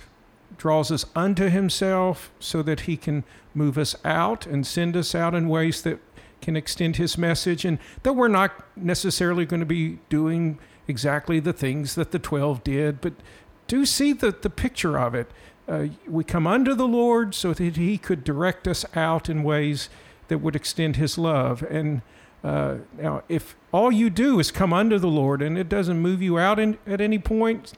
draws 0.56 0.90
us 0.90 1.04
unto 1.14 1.48
himself 1.48 2.30
so 2.38 2.62
that 2.62 2.80
he 2.80 2.96
can 2.96 3.24
move 3.54 3.78
us 3.78 3.94
out 4.04 4.46
and 4.46 4.66
send 4.66 4.96
us 4.96 5.14
out 5.14 5.34
in 5.34 5.48
ways 5.48 5.82
that 5.82 5.98
can 6.40 6.56
extend 6.56 6.96
his 6.96 7.16
message. 7.16 7.64
And 7.64 7.78
that 8.02 8.12
we're 8.12 8.28
not 8.28 8.52
necessarily 8.76 9.46
going 9.46 9.60
to 9.60 9.66
be 9.66 9.98
doing 10.08 10.58
exactly 10.86 11.40
the 11.40 11.52
things 11.52 11.94
that 11.94 12.10
the 12.10 12.18
12 12.18 12.62
did 12.62 13.00
but 13.00 13.14
do 13.66 13.86
see 13.86 14.12
the, 14.12 14.30
the 14.42 14.50
picture 14.50 14.98
of 14.98 15.14
it. 15.14 15.30
Uh, 15.66 15.86
we 16.06 16.22
come 16.22 16.46
under 16.46 16.74
the 16.74 16.86
lord 16.86 17.34
so 17.34 17.54
that 17.54 17.76
he 17.76 17.96
could 17.96 18.22
direct 18.22 18.68
us 18.68 18.84
out 18.94 19.30
in 19.30 19.42
ways 19.42 19.88
that 20.28 20.38
would 20.38 20.54
extend 20.54 20.96
his 20.96 21.16
love. 21.16 21.62
And 21.62 22.02
uh, 22.42 22.76
now 22.98 23.22
if 23.30 23.56
all 23.72 23.90
you 23.90 24.10
do 24.10 24.38
is 24.38 24.50
come 24.50 24.74
under 24.74 24.98
the 24.98 25.08
lord 25.08 25.40
and 25.40 25.56
it 25.56 25.70
doesn't 25.70 25.98
move 25.98 26.20
you 26.20 26.38
out 26.38 26.58
in, 26.58 26.76
at 26.86 27.00
any 27.00 27.18
point 27.18 27.72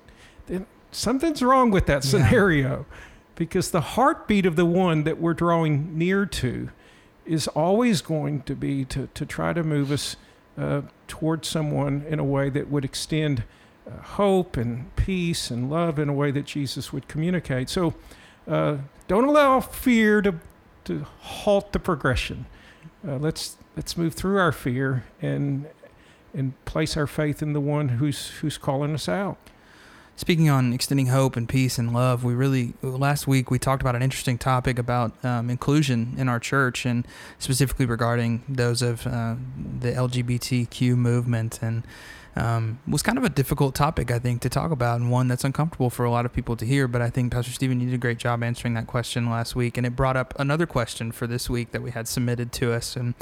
then 0.47 0.67
something's 0.97 1.43
wrong 1.43 1.71
with 1.71 1.87
that 1.87 2.05
Yeah. 2.05 2.11
scenario 2.11 2.87
because 3.35 3.71
the 3.71 3.81
heartbeat 3.81 4.47
of 4.47 4.57
the 4.57 4.65
one 4.67 5.05
that 5.05 5.21
we're 5.21 5.35
drawing 5.35 5.97
near 5.97 6.25
to 6.27 6.71
is 7.27 7.49
always 7.49 8.01
going 8.01 8.43
to 8.43 8.55
be 8.55 8.85
to, 8.87 9.09
to 9.15 9.27
try 9.27 9.53
to 9.53 9.63
move 9.63 9.91
us 9.93 10.17
uh, 10.57 10.83
towards 11.07 11.49
someone 11.49 12.05
in 12.09 12.19
a 12.19 12.25
way 12.25 12.49
that 12.49 12.71
would 12.71 12.85
extend 12.85 13.43
uh, 13.87 14.01
hope 14.03 14.57
and 14.57 14.95
peace 14.97 15.51
and 15.51 15.69
love 15.71 15.99
in 15.99 16.09
a 16.09 16.13
way 16.15 16.31
that 16.31 16.47
Jesus 16.47 16.93
would 16.93 17.09
communicate. 17.09 17.69
So 17.69 17.95
uh, 18.49 18.79
don't 19.07 19.25
allow 19.25 19.61
fear 19.61 20.23
to, 20.23 20.37
to 20.85 21.05
halt 21.21 21.73
the 21.73 21.79
progression. 21.79 22.47
Uh, 23.07 23.17
let's, 23.17 23.57
let's 23.77 23.97
move 23.99 24.15
through 24.15 24.39
our 24.39 24.53
fear 24.53 25.05
and, 25.21 25.67
and 26.33 26.53
place 26.65 26.97
our 26.97 27.07
faith 27.07 27.43
in 27.43 27.53
the 27.53 27.61
one 27.61 27.89
who's, 27.91 28.29
who's 28.41 28.57
calling 28.57 28.95
us 28.95 29.09
out. 29.09 29.37
Speaking 30.19 30.49
on 30.49 30.73
extending 30.73 31.09
hope 31.09 31.37
and 31.37 31.47
peace 31.47 31.77
and 31.77 31.93
love, 31.93 32.25
we 32.25 32.33
really 32.33 32.73
last 32.81 33.27
week 33.27 33.51
we 33.51 33.59
talked 33.59 33.83
about 33.83 33.95
an 33.95 34.03
interesting 34.03 34.39
topic 34.39 34.79
about 34.79 35.13
um, 35.23 35.51
inclusion 35.51 36.15
in 36.17 36.27
our 36.27 36.41
church 36.41 36.87
and 36.87 37.07
specifically 37.39 37.85
regarding 37.85 38.43
those 38.49 38.81
of 38.81 39.07
uh, 39.07 39.35
the 39.79 39.93
LGBTQ 39.93 40.97
movement 40.97 41.59
and 41.61 41.85
um, 42.35 42.79
was 42.89 43.03
kind 43.03 43.19
of 43.19 43.25
a 43.25 43.29
difficult 43.29 43.75
topic 43.75 44.11
I 44.11 44.19
think 44.19 44.41
to 44.41 44.49
talk 44.49 44.71
about 44.71 45.01
and 45.01 45.11
one 45.11 45.29
that's 45.29 45.45
uncomfortable 45.45 45.91
for 45.91 46.07
a 46.07 46.11
lot 46.11 46.25
of 46.25 46.33
people 46.33 46.57
to 46.57 46.65
hear. 46.65 46.89
But 46.89 47.03
I 47.03 47.11
think 47.11 47.31
Pastor 47.31 47.53
Stephen 47.53 47.81
you 47.81 47.87
did 47.87 47.95
a 47.95 47.99
great 47.99 48.19
job 48.19 48.43
answering 48.43 48.73
that 48.73 48.87
question 48.87 49.29
last 49.29 49.55
week, 49.55 49.77
and 49.77 49.87
it 49.87 49.95
brought 49.95 50.17
up 50.17 50.33
another 50.39 50.65
question 50.65 51.13
for 51.13 51.27
this 51.27 51.51
week 51.51 51.73
that 51.73 51.83
we 51.83 51.91
had 51.91 52.09
submitted 52.09 52.53
to 52.53 52.73
us. 52.73 52.97
And 52.97 53.15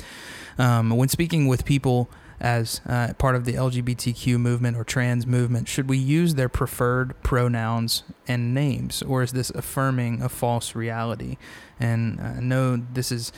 um, 0.59 0.91
when 0.91 1.09
speaking 1.09 1.49
with 1.49 1.65
people 1.65 2.09
as 2.41 2.81
uh, 2.87 3.13
part 3.15 3.37
of 3.37 3.45
the 3.45 3.55
LGBTQ 3.55 4.39
movement 4.39 4.77
or 4.77 4.85
trans 4.85 5.27
movement, 5.27 5.69
should 5.69 5.89
we 5.89 5.99
use 5.99 6.35
their 6.35 6.49
preferred 6.49 7.21
pronouns 7.23 8.03
and 8.27 8.55
names, 8.55 9.03
or 9.03 9.23
is 9.23 9.33
this 9.33 9.51
affirming 9.51 10.23
a 10.23 10.29
false 10.29 10.75
reality? 10.75 11.37
And 11.79 12.21
I 12.21 12.41
know 12.41 12.77
this 12.77 13.13
is, 13.13 13.33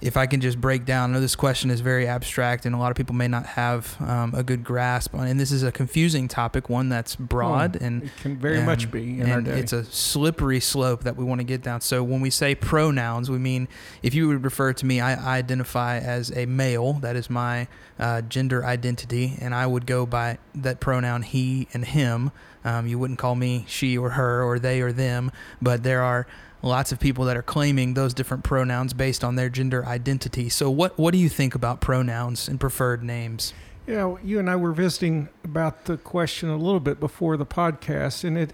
if 0.00 0.16
I 0.16 0.26
can 0.26 0.40
just 0.40 0.60
break 0.60 0.84
down, 0.84 1.10
I 1.10 1.12
know 1.14 1.20
this 1.20 1.34
question 1.34 1.70
is 1.70 1.80
very 1.80 2.06
abstract, 2.06 2.64
and 2.66 2.74
a 2.74 2.78
lot 2.78 2.90
of 2.92 2.96
people 2.96 3.16
may 3.16 3.26
not 3.26 3.44
have 3.46 3.96
um, 4.00 4.32
a 4.34 4.44
good 4.44 4.62
grasp 4.62 5.14
on. 5.14 5.26
And 5.26 5.40
this 5.40 5.50
is 5.50 5.64
a 5.64 5.72
confusing 5.72 6.28
topic, 6.28 6.68
one 6.68 6.88
that's 6.88 7.16
broad 7.16 7.74
and 7.76 8.04
It 8.04 8.10
can 8.22 8.36
very 8.36 8.58
and- 8.58 8.66
much 8.66 8.90
be 8.92 9.18
in 9.20 9.28
our 9.30 9.38
and 9.38 9.46
day. 9.46 9.58
it's 9.58 9.72
a 9.72 9.84
slippery 9.84 10.60
slope 10.60 11.02
that 11.02 11.16
we 11.16 11.24
want 11.24 11.40
to 11.40 11.44
get 11.44 11.62
down. 11.62 11.80
So 11.80 12.04
when 12.04 12.20
we 12.20 12.30
say 12.30 12.54
pronouns, 12.54 13.28
we 13.28 13.38
mean 13.38 13.66
if 14.02 14.14
you 14.14 14.28
would 14.28 14.44
refer 14.44 14.72
to 14.72 14.86
me, 14.86 15.00
I 15.00 15.38
identify 15.38 15.98
as 15.98 16.30
a 16.30 16.46
male. 16.46 16.92
That 16.94 17.16
is 17.16 17.28
my 17.28 17.66
uh, 17.98 18.22
gender 18.22 18.64
identity, 18.64 19.36
and 19.40 19.52
I 19.54 19.66
would 19.66 19.84
go 19.86 20.06
by 20.06 20.38
that 20.54 20.78
pronoun 20.78 21.22
he 21.22 21.66
and 21.74 21.84
him. 21.84 22.30
Um, 22.64 22.86
you 22.86 22.98
wouldn't 22.98 23.18
call 23.18 23.34
me 23.34 23.64
she 23.66 23.96
or 23.98 24.10
her 24.10 24.42
or 24.44 24.58
they 24.58 24.80
or 24.80 24.92
them, 24.92 25.32
but 25.60 25.82
there 25.82 26.02
are 26.02 26.26
lots 26.62 26.92
of 26.92 27.00
people 27.00 27.24
that 27.26 27.36
are 27.36 27.42
claiming 27.42 27.94
those 27.94 28.14
different 28.14 28.44
pronouns 28.44 28.92
based 28.92 29.22
on 29.22 29.36
their 29.36 29.48
gender 29.48 29.84
identity. 29.86 30.48
So 30.48 30.70
what 30.70 30.98
what 30.98 31.12
do 31.12 31.18
you 31.18 31.28
think 31.28 31.54
about 31.54 31.80
pronouns 31.80 32.48
and 32.48 32.58
preferred 32.58 33.02
names? 33.02 33.52
Yeah, 33.86 34.16
you 34.22 34.38
and 34.38 34.50
I 34.50 34.56
were 34.56 34.72
visiting 34.72 35.30
about 35.44 35.86
the 35.86 35.96
question 35.96 36.50
a 36.50 36.56
little 36.56 36.80
bit 36.80 37.00
before 37.00 37.36
the 37.36 37.46
podcast, 37.46 38.22
and 38.22 38.36
it 38.36 38.52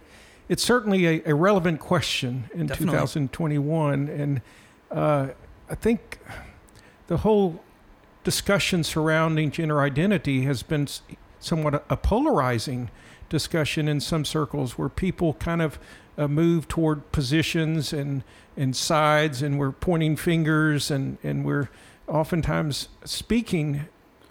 it's 0.49 0.63
certainly 0.63 1.07
a, 1.07 1.23
a 1.27 1.35
relevant 1.35 1.81
question 1.81 2.51
in 2.55 2.67
Definitely. 2.67 2.99
2021. 2.99 4.09
And 4.09 4.43
uh, 4.91 5.29
I 5.71 5.75
think 5.75 6.19
the 7.07 7.19
whole 7.19 7.63
discussion 8.23 8.85
surrounding 8.85 9.51
gender 9.51 9.81
identity 9.81 10.43
has 10.43 10.63
been 10.63 10.87
somewhat 11.41 11.85
a 11.89 11.97
polarizing 11.97 12.91
discussion 13.29 13.89
in 13.89 14.01
some 14.01 14.25
circles 14.25 14.79
where 14.79 14.89
people 14.89 15.35
kind 15.35 15.63
of 15.63 15.79
uh, 16.19 16.29
move 16.29 16.69
toward 16.69 17.11
positions 17.13 17.93
and, 17.93 18.23
and 18.57 18.75
sides, 18.77 19.43
and 19.43 19.59
we're 19.59 19.73
pointing 19.73 20.17
fingers, 20.17 20.91
and, 20.91 21.19
and 21.23 21.45
we're 21.45 21.69
oftentimes 22.09 22.89
speaking 23.05 23.87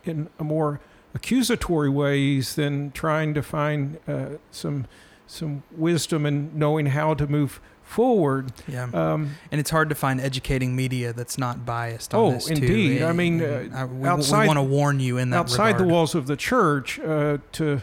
in 0.06 0.30
a 0.40 0.44
more 0.44 0.80
accusatory 1.16 1.90
ways 1.90 2.56
than 2.56 2.92
trying 2.92 3.34
to 3.34 3.42
find 3.44 4.00
uh, 4.08 4.26
some 4.52 4.86
some 5.26 5.64
wisdom 5.76 6.26
and 6.26 6.54
knowing 6.54 6.86
how 6.88 7.14
to 7.14 7.26
move 7.26 7.60
forward. 7.82 8.52
Yeah. 8.68 8.84
Um, 8.94 9.36
And 9.52 9.60
it's 9.60 9.72
hard 9.72 9.90
to 9.90 9.96
find 9.96 10.20
educating 10.22 10.76
media 10.76 11.12
that's 11.14 11.38
not 11.38 11.66
biased 11.66 12.14
on 12.14 12.20
Oh, 12.20 12.32
this 12.34 12.46
too. 12.46 12.54
indeed. 12.54 13.02
I 13.02 13.14
mean, 13.14 13.42
uh, 13.42 13.70
I- 13.74 13.86
we, 13.86 14.08
outside- 14.08 14.46
want 14.48 14.58
to 14.58 14.64
warn 14.64 15.00
you 15.00 15.18
in 15.18 15.30
that 15.32 15.38
outside 15.38 15.78
the 15.78 15.86
walls 15.88 16.14
of 16.14 16.28
the 16.28 16.36
church 16.36 17.00
uh, 17.00 17.38
to 17.54 17.82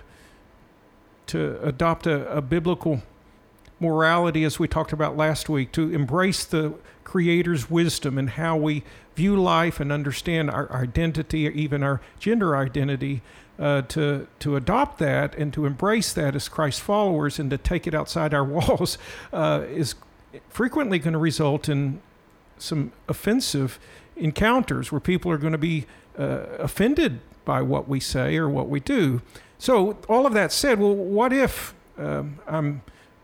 to 1.29 1.61
adopt 1.67 2.07
a, 2.07 2.31
a 2.37 2.43
biblical 2.43 3.03
morality, 3.81 4.45
as 4.45 4.59
we 4.59 4.69
talked 4.69 4.93
about 4.93 5.17
last 5.17 5.49
week, 5.49 5.73
to 5.73 5.93
embrace 5.93 6.45
the 6.45 6.75
Creator's 7.03 7.71
wisdom 7.71 8.19
and 8.19 8.31
how 8.31 8.57
we 8.57 8.85
view 9.17 9.37
life 9.37 9.81
and 9.81 9.91
understand 9.91 10.51
our 10.51 10.71
identity, 10.73 11.41
even 11.41 11.83
our 11.83 12.01
gender 12.19 12.57
identity. 12.57 13.23
Uh, 13.59 13.83
to 13.83 14.27
to 14.39 14.57
adopt 14.57 14.99
that 14.99 15.35
and 15.35 15.53
to 15.53 15.67
embrace 15.67 16.15
that 16.15 16.35
as 16.35 16.49
Christ 16.49 16.81
followers 16.81 17.39
and 17.39 17.51
to 17.51 17.59
take 17.59 17.87
it 17.87 17.95
outside 17.95 18.33
our 18.33 18.45
walls 18.57 18.97
uh, 19.35 19.65
is 19.69 19.97
frequently 20.49 20.99
going 20.99 21.13
to 21.13 21.19
result 21.19 21.69
in 21.69 22.01
some 22.57 22.93
offensive 23.07 23.79
encounters 24.17 24.91
where 24.91 25.01
people 25.01 25.31
are 25.31 25.37
going 25.37 25.53
to 25.53 25.59
be 25.59 25.87
uh, 26.19 26.45
offended 26.59 27.21
by 27.45 27.63
what 27.63 27.89
we 27.89 28.01
say 28.01 28.37
or 28.37 28.49
what 28.49 28.69
we 28.69 28.81
do. 28.81 29.23
So, 29.59 29.99
all 30.09 30.27
of 30.27 30.33
that 30.35 30.53
said, 30.53 30.79
well, 30.79 30.95
what 30.95 31.33
if 31.33 31.75
um, 31.99 32.39
I'm 32.47 32.83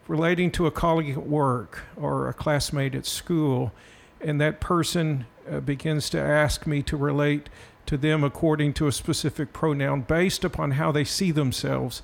relating 0.09 0.51
to 0.53 0.67
a 0.67 0.71
colleague 0.71 1.17
at 1.17 1.27
work 1.27 1.85
or 1.97 2.29
a 2.29 2.35
classmate 2.35 2.95
at 2.95 3.07
school, 3.07 3.73
and 4.21 4.41
that 4.41 4.61
person 4.61 5.27
uh, 5.51 5.61
begins 5.61 6.09
to 6.11 6.21
ask 6.21 6.67
me 6.67 6.83
to 6.83 6.97
relate 6.97 7.49
to 7.87 7.97
them 7.97 8.25
according 8.25 8.73
to 8.75 8.87
a 8.87 8.93
specific 8.93 9.53
pronoun 9.53 10.03
based 10.03 10.45
upon 10.45 10.73
how 10.73 10.91
they 10.91 11.05
see 11.05 11.31
themselves. 11.31 12.03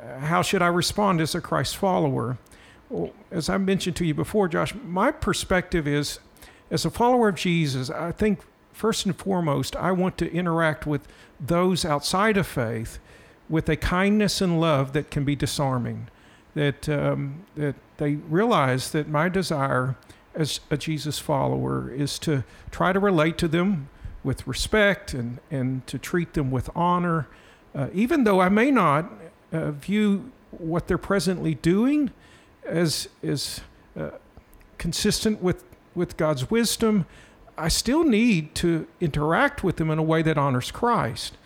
Uh, 0.00 0.18
how 0.20 0.42
should 0.42 0.62
I 0.62 0.68
respond 0.68 1.20
as 1.20 1.34
a 1.34 1.40
Christ 1.40 1.76
follower? 1.76 2.38
Well, 2.88 3.12
as 3.30 3.48
I 3.48 3.58
mentioned 3.58 3.96
to 3.96 4.04
you 4.04 4.14
before, 4.14 4.48
Josh, 4.48 4.74
my 4.74 5.10
perspective 5.10 5.86
is 5.86 6.18
as 6.70 6.84
a 6.84 6.90
follower 6.90 7.28
of 7.28 7.34
Jesus, 7.36 7.90
I 7.90 8.12
think 8.12 8.40
first 8.72 9.04
and 9.04 9.14
foremost, 9.14 9.76
I 9.76 9.92
want 9.92 10.16
to 10.18 10.32
interact 10.32 10.86
with 10.86 11.06
those 11.38 11.84
outside 11.84 12.36
of 12.36 12.46
faith 12.46 12.98
with 13.48 13.68
a 13.68 13.76
kindness 13.76 14.40
and 14.40 14.60
love 14.60 14.94
that 14.94 15.10
can 15.10 15.24
be 15.24 15.36
disarming. 15.36 16.08
That, 16.54 16.86
um, 16.88 17.46
that 17.56 17.76
they 17.96 18.16
realize 18.16 18.90
that 18.90 19.08
my 19.08 19.30
desire 19.30 19.96
as 20.34 20.60
a 20.70 20.76
Jesus 20.76 21.18
follower 21.18 21.90
is 21.90 22.18
to 22.20 22.44
try 22.70 22.92
to 22.92 23.00
relate 23.00 23.38
to 23.38 23.48
them 23.48 23.88
with 24.24 24.46
respect 24.46 25.14
and, 25.14 25.38
and 25.50 25.86
to 25.86 25.98
treat 25.98 26.34
them 26.34 26.50
with 26.50 26.70
honor, 26.74 27.26
uh, 27.74 27.88
even 27.92 28.24
though 28.24 28.40
I 28.40 28.48
may 28.48 28.70
not 28.70 29.10
uh, 29.52 29.72
view 29.72 30.30
what 30.50 30.86
they're 30.86 30.98
presently 30.98 31.54
doing 31.54 32.10
as, 32.64 33.08
as 33.22 33.60
uh, 33.98 34.10
consistent 34.78 35.42
with, 35.42 35.64
with 35.94 36.16
God's 36.16 36.50
wisdom. 36.50 37.06
I 37.58 37.68
still 37.68 38.04
need 38.04 38.54
to 38.56 38.86
interact 39.00 39.62
with 39.62 39.76
them 39.76 39.90
in 39.90 39.98
a 39.98 40.02
way 40.02 40.22
that 40.22 40.38
honors 40.38 40.70
Christ. 40.70 41.36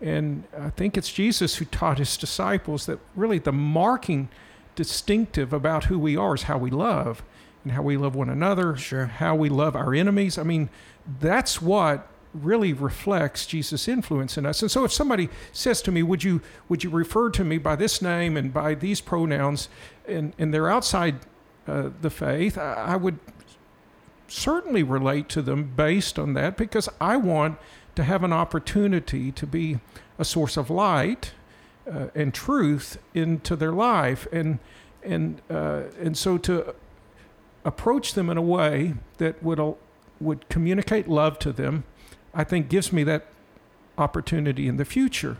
And 0.00 0.44
I 0.56 0.70
think 0.70 0.96
it's 0.96 1.12
Jesus 1.12 1.56
who 1.56 1.64
taught 1.64 1.98
his 1.98 2.16
disciples 2.16 2.86
that 2.86 2.98
really 3.14 3.38
the 3.38 3.52
marking 3.52 4.28
distinctive 4.76 5.52
about 5.52 5.84
who 5.84 5.98
we 5.98 6.16
are 6.16 6.34
is 6.34 6.44
how 6.44 6.58
we 6.58 6.70
love 6.70 7.24
and 7.64 7.72
how 7.72 7.82
we 7.82 7.96
love 7.96 8.14
one 8.14 8.28
another, 8.28 8.76
Sure. 8.76 9.06
how 9.06 9.34
we 9.34 9.48
love 9.48 9.74
our 9.74 9.92
enemies. 9.92 10.38
I 10.38 10.44
mean, 10.44 10.70
that's 11.20 11.60
what 11.60 12.06
really 12.32 12.72
reflects 12.72 13.46
Jesus' 13.46 13.88
influence 13.88 14.36
in 14.38 14.46
us. 14.46 14.62
And 14.62 14.70
so 14.70 14.84
if 14.84 14.92
somebody 14.92 15.28
says 15.52 15.82
to 15.82 15.90
me, 15.90 16.02
Would 16.02 16.22
you 16.22 16.42
would 16.68 16.84
you 16.84 16.90
refer 16.90 17.30
to 17.30 17.42
me 17.44 17.58
by 17.58 17.74
this 17.74 18.00
name 18.00 18.36
and 18.36 18.52
by 18.52 18.74
these 18.74 19.00
pronouns 19.00 19.68
and, 20.06 20.32
and 20.38 20.54
they're 20.54 20.70
outside 20.70 21.16
uh, 21.66 21.90
the 22.00 22.10
faith, 22.10 22.56
I, 22.58 22.74
I 22.74 22.96
would 22.96 23.18
certainly 24.28 24.82
relate 24.82 25.28
to 25.30 25.42
them 25.42 25.72
based 25.76 26.18
on 26.18 26.34
that 26.34 26.56
because 26.56 26.88
I 27.00 27.16
want 27.16 27.58
to 27.94 28.04
have 28.04 28.22
an 28.22 28.32
opportunity 28.32 29.32
to 29.32 29.46
be 29.46 29.78
a 30.18 30.24
source 30.24 30.56
of 30.56 30.68
light 30.70 31.32
uh, 31.90 32.08
and 32.14 32.34
truth 32.34 32.98
into 33.14 33.56
their 33.56 33.72
life. 33.72 34.26
And 34.32 34.58
and 35.02 35.40
uh, 35.48 35.84
and 36.00 36.16
so 36.18 36.36
to 36.38 36.74
approach 37.64 38.14
them 38.14 38.28
in 38.28 38.36
a 38.36 38.42
way 38.42 38.94
that 39.18 39.42
would 39.42 39.60
would 40.20 40.48
communicate 40.48 41.08
love 41.08 41.38
to 41.38 41.52
them 41.52 41.84
I 42.34 42.44
think 42.44 42.68
gives 42.68 42.92
me 42.92 43.02
that 43.04 43.26
opportunity 43.96 44.68
in 44.68 44.76
the 44.76 44.84
future. 44.84 45.38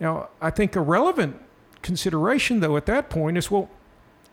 Now 0.00 0.28
I 0.40 0.50
think 0.50 0.74
a 0.74 0.80
relevant 0.80 1.40
consideration 1.82 2.60
though 2.60 2.76
at 2.76 2.86
that 2.86 3.10
point 3.10 3.36
is 3.36 3.50
well 3.50 3.68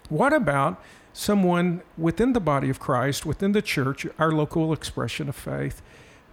what 0.08 0.34
about 0.34 0.82
someone 1.14 1.82
within 1.98 2.34
the 2.34 2.40
body 2.40 2.70
of 2.70 2.80
Christ 2.80 3.26
within 3.26 3.52
the 3.52 3.62
church 3.62 4.06
our 4.18 4.32
local 4.32 4.72
expression 4.74 5.28
of 5.30 5.36
faith 5.36 5.82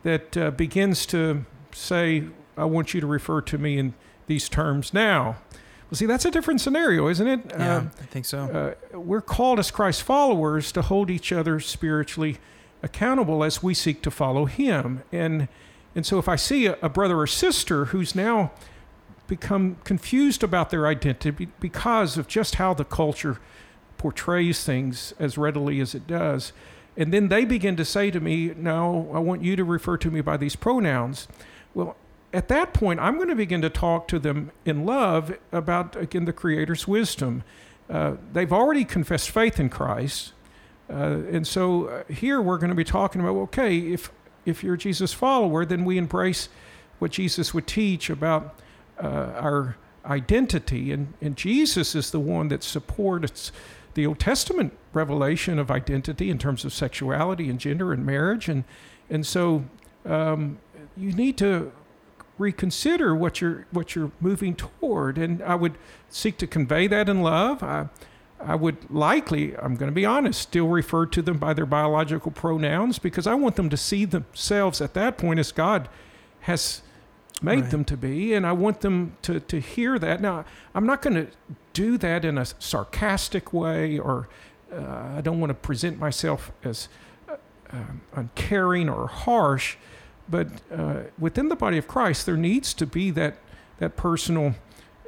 that 0.03 0.37
uh, 0.37 0.51
begins 0.51 1.07
to 1.07 1.45
say 1.73 2.25
I 2.57 2.65
want 2.65 2.95
you 2.95 3.01
to 3.01 3.07
refer 3.07 3.41
to 3.43 3.59
me 3.59 3.79
in 3.79 3.95
these 4.27 4.49
terms 4.49 4.93
now. 4.95 5.37
Well, 5.91 5.97
see, 5.97 6.07
that's 6.07 6.25
a 6.25 6.31
different 6.31 6.61
scenario, 6.61 7.09
isn't 7.09 7.27
it? 7.29 7.41
Yeah, 7.51 7.77
Uh, 7.77 7.81
I 8.01 8.07
think 8.07 8.25
so. 8.27 8.75
uh, 8.93 8.99
we're 8.99 9.21
called 9.21 9.59
as 9.61 9.71
Christ 9.71 10.03
followers 10.03 10.73
to 10.73 10.83
hold 10.83 11.11
each 11.11 11.31
other 11.33 11.61
spiritually 11.61 12.39
accountable 12.83 13.45
as 13.45 13.63
we 13.63 13.73
seek 13.73 14.03
to 14.03 14.11
follow 14.11 14.47
Him. 14.47 15.03
And 15.13 15.49
and 15.95 16.05
so, 16.05 16.19
if 16.19 16.29
I 16.29 16.37
see 16.37 16.67
a, 16.67 16.77
a 16.83 16.89
brother 16.91 17.19
or 17.19 17.27
sister 17.27 17.87
who's 17.87 18.15
now 18.15 18.51
become 19.29 19.77
confused 19.85 20.43
about 20.45 20.71
their 20.71 20.87
identity 20.87 21.49
because 21.59 22.19
of 22.19 22.29
just 22.29 22.57
how 22.57 22.75
the 22.75 22.85
culture 22.85 23.39
portrays 23.99 24.63
things 24.63 25.15
as 25.19 25.39
readily 25.39 25.81
as 25.81 25.95
it 25.95 26.07
does, 26.07 26.53
and 26.99 27.13
then 27.15 27.29
they 27.29 27.45
begin 27.45 27.77
to 27.77 27.85
say 27.85 28.11
to 28.11 28.21
me, 28.21 28.53
"No, 28.57 29.11
I 29.15 29.19
want 29.21 29.43
you 29.43 29.57
to 29.57 29.65
refer 29.65 29.97
to 29.99 30.11
me 30.11 30.21
by 30.21 30.37
these 30.37 30.55
pronouns." 30.57 31.29
Well, 31.75 31.97
at 32.33 32.49
that 32.49 32.75
point, 32.75 33.01
I'm 33.01 33.17
going 33.17 33.29
to 33.29 33.37
begin 33.37 33.63
to 33.63 33.71
talk 33.71 34.09
to 34.09 34.19
them 34.19 34.51
in 34.65 34.85
love 34.85 35.37
about, 35.53 35.97
again, 35.97 36.25
the 36.25 36.33
Creator's 36.33 36.87
wisdom. 36.87 37.45
Uh, 37.89 38.17
they've 38.33 38.53
already 38.53 38.85
confessed 38.85 39.31
faith 39.31 39.61
in 39.61 39.69
Christ. 39.69 40.33
Uh, 40.91 41.23
and 41.31 41.47
so 41.47 41.87
uh, 41.87 42.05
here 42.13 42.41
we're 42.41 42.59
going 42.59 42.71
to 42.71 42.77
be 42.77 42.85
talking 42.85 43.21
about 43.21 43.37
okay, 43.37 43.79
if, 43.79 44.11
if 44.45 44.63
you're 44.63 44.75
a 44.75 44.79
Jesus 44.79 45.13
follower, 45.13 45.65
then 45.65 45.85
we 45.85 45.99
embrace 45.99 46.49
what 46.99 47.11
Jesus 47.11 47.53
would 47.53 47.67
teach 47.67 48.11
about 48.11 48.59
uh, 49.03 49.07
our 49.07 49.77
identity. 50.05 50.93
And, 50.93 51.15
and 51.21 51.37
Jesus 51.37 51.95
is 51.95 52.11
the 52.11 52.21
one 52.21 52.49
that 52.49 52.63
supports 52.63 53.53
the 53.95 54.07
Old 54.07 54.19
Testament 54.19 54.77
revelation 54.93 55.59
of 55.59 55.71
identity 55.71 56.31
in 56.31 56.39
terms 56.39 56.65
of 56.65 56.73
sexuality 56.73 57.49
and 57.49 57.59
gender 57.59 57.93
and 57.93 58.05
marriage. 58.05 58.49
And, 58.49 58.65
and 59.11 59.27
so 59.27 59.65
um, 60.05 60.59
you 60.97 61.13
need 61.13 61.37
to 61.39 61.73
reconsider 62.39 63.15
what 63.15 63.41
you're 63.41 63.67
what 63.71 63.95
you're 63.95 64.13
moving 64.21 64.55
toward. 64.55 65.19
And 65.19 65.43
I 65.43 65.55
would 65.55 65.75
seek 66.11 66.37
to 66.39 66.47
convey 66.47 66.87
that 66.89 67.09
in 67.09 67.23
love. 67.23 67.63
I 67.63 67.89
I 68.41 68.55
would 68.55 68.91
likely 68.91 69.57
I'm 69.57 69.77
going 69.77 69.91
to 69.91 69.95
be 69.95 70.05
honest 70.05 70.41
still 70.43 70.69
refer 70.69 71.07
to 71.07 71.23
them 71.23 71.39
by 71.39 71.55
their 71.55 71.67
biological 71.67 72.31
pronouns 72.31 72.99
because 72.99 73.27
I 73.27 73.35
want 73.35 73.57
them 73.57 73.71
to 73.71 73.77
see 73.77 74.05
themselves 74.05 74.81
at 74.81 74.95
that 74.95 75.17
point 75.19 75.39
as 75.41 75.53
God 75.53 75.89
has 76.41 76.83
made 77.43 77.63
Right. 77.63 77.71
them 77.71 77.85
to 77.85 77.97
be. 77.97 78.35
And 78.35 78.47
I 78.47 78.53
want 78.53 78.81
them 78.83 79.17
to 79.23 79.41
to 79.41 79.61
hear 79.61 79.99
that. 79.99 80.21
Now 80.21 80.45
I'm 80.75 80.87
not 80.87 81.01
going 81.03 81.15
to 81.15 81.27
do 81.73 81.97
that 81.99 82.25
in 82.25 82.37
a 82.39 82.45
sarcastic 82.45 83.53
way 83.53 83.99
or 83.99 84.29
uh, 84.73 85.15
I 85.17 85.21
don't 85.23 85.39
want 85.41 85.51
to 85.51 85.55
present 85.55 85.99
myself 85.99 86.51
as 86.65 86.89
uh, 87.29 87.37
um, 87.71 88.01
uncaring 88.15 88.89
or 88.89 89.07
harsh 89.07 89.77
but 90.29 90.49
uh, 90.73 91.03
within 91.19 91.49
the 91.49 91.57
body 91.57 91.79
of 91.79 91.87
Christ, 91.87 92.27
there 92.27 92.37
needs 92.37 92.75
to 92.75 92.87
be 92.87 93.11
that 93.13 93.37
that 93.79 93.97
personal 93.97 94.55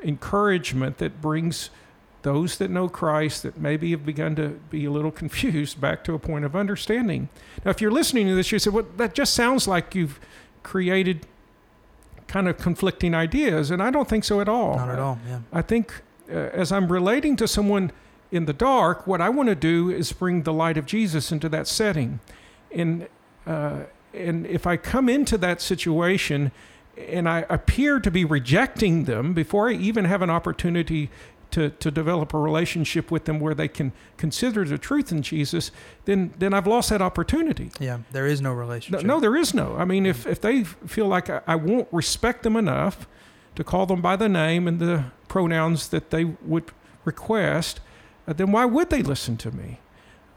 encouragement 0.03 0.99
that 0.99 1.21
brings 1.21 1.71
those 2.23 2.59
that 2.59 2.71
know 2.71 2.89
Christ 2.89 3.43
that 3.43 3.59
maybe 3.59 3.91
have 3.93 4.05
begun 4.05 4.37
to 4.37 4.61
be 4.71 4.85
a 4.85 4.91
little 4.91 5.11
confused 5.23 5.81
back 5.81 6.05
to 6.05 6.15
a 6.15 6.19
point 6.19 6.45
of 6.45 6.55
understanding. 6.55 7.29
Now, 7.65 7.71
if 7.71 7.81
you're 7.81 7.91
listening 7.91 8.27
to 8.29 8.35
this, 8.35 8.53
you 8.53 8.59
say, 8.59 8.71
"Well, 8.71 8.87
that 8.97 9.15
just 9.15 9.35
sounds 9.35 9.67
like 9.67 9.95
you've 9.95 10.21
created 10.63 11.27
kind 12.27 12.49
of 12.49 12.59
conflicting 12.59 13.15
ideas," 13.15 13.71
and 13.71 13.83
I 13.83 13.91
don't 13.91 14.09
think 14.09 14.25
so 14.25 14.41
at 14.41 14.49
all. 14.49 14.77
Not 14.77 14.91
at 14.91 14.99
all. 14.99 15.19
Yeah. 15.27 15.41
I 15.53 15.63
think 15.63 16.03
uh, 16.31 16.35
as 16.35 16.71
I'm 16.73 16.91
relating 16.93 17.37
to 17.37 17.49
someone 17.49 17.91
in 18.31 18.45
the 18.45 18.53
dark, 18.53 19.07
what 19.07 19.21
I 19.21 19.29
want 19.31 19.49
to 19.49 19.55
do 19.55 19.91
is 19.91 20.13
bring 20.13 20.43
the 20.43 20.53
light 20.53 20.77
of 20.77 20.87
Jesus 20.87 21.33
into 21.33 21.49
that 21.49 21.67
setting. 21.67 22.21
And, 22.71 23.09
uh, 23.47 23.85
and 24.19 24.47
if 24.47 24.67
I 24.67 24.77
come 24.77 25.09
into 25.09 25.39
that 25.39 25.61
situation 25.63 26.53
and 26.97 27.29
I 27.29 27.45
appear 27.49 28.01
to 28.01 28.11
be 28.11 28.25
rejecting 28.25 29.05
them 29.05 29.33
before 29.33 29.69
I 29.71 29.75
even 29.75 30.05
have 30.05 30.21
an 30.23 30.31
opportunity 30.31 31.11
to, 31.53 31.71
to 31.71 31.91
develop 31.91 32.35
a 32.35 32.39
relationship 32.39 33.11
with 33.11 33.25
them 33.25 33.41
where 33.41 33.55
they 33.55 33.69
can 33.69 33.93
consider 34.19 34.65
the 34.67 34.77
truth 34.77 35.11
in 35.11 35.23
Jesus, 35.23 35.71
then, 36.05 36.35
then 36.39 36.53
I've 36.53 36.67
lost 36.67 36.91
that 36.91 37.01
opportunity. 37.01 37.71
Yeah. 37.81 38.01
There 38.11 38.27
is 38.27 38.43
no 38.43 38.51
No, 38.51 38.57
relationship. 38.57 39.07
no, 39.07 39.19
there 39.21 39.35
is 39.37 39.55
no. 39.55 39.75
I 39.77 39.85
mean, 39.87 40.05
if, 40.05 40.27
if 40.27 40.41
they 40.43 40.65
feel 40.65 41.07
like 41.07 41.31
I, 41.31 41.41
I 41.47 41.55
won't 41.55 41.89
respect 41.91 42.43
them 42.43 42.55
enough 42.57 43.09
to 43.55 43.65
call 43.65 43.87
them 43.87 44.03
by 44.03 44.15
the 44.17 44.29
name 44.29 44.69
and 44.69 44.79
the 44.79 45.05
pronouns 45.29 45.89
that 45.89 46.11
they 46.11 46.25
would 46.25 46.65
request, 47.07 47.81
uh, 48.27 48.35
then 48.35 48.53
why 48.53 48.67
would 48.67 48.91
they 48.91 49.03
listen 49.03 49.37
to 49.39 49.51
me? 49.51 49.79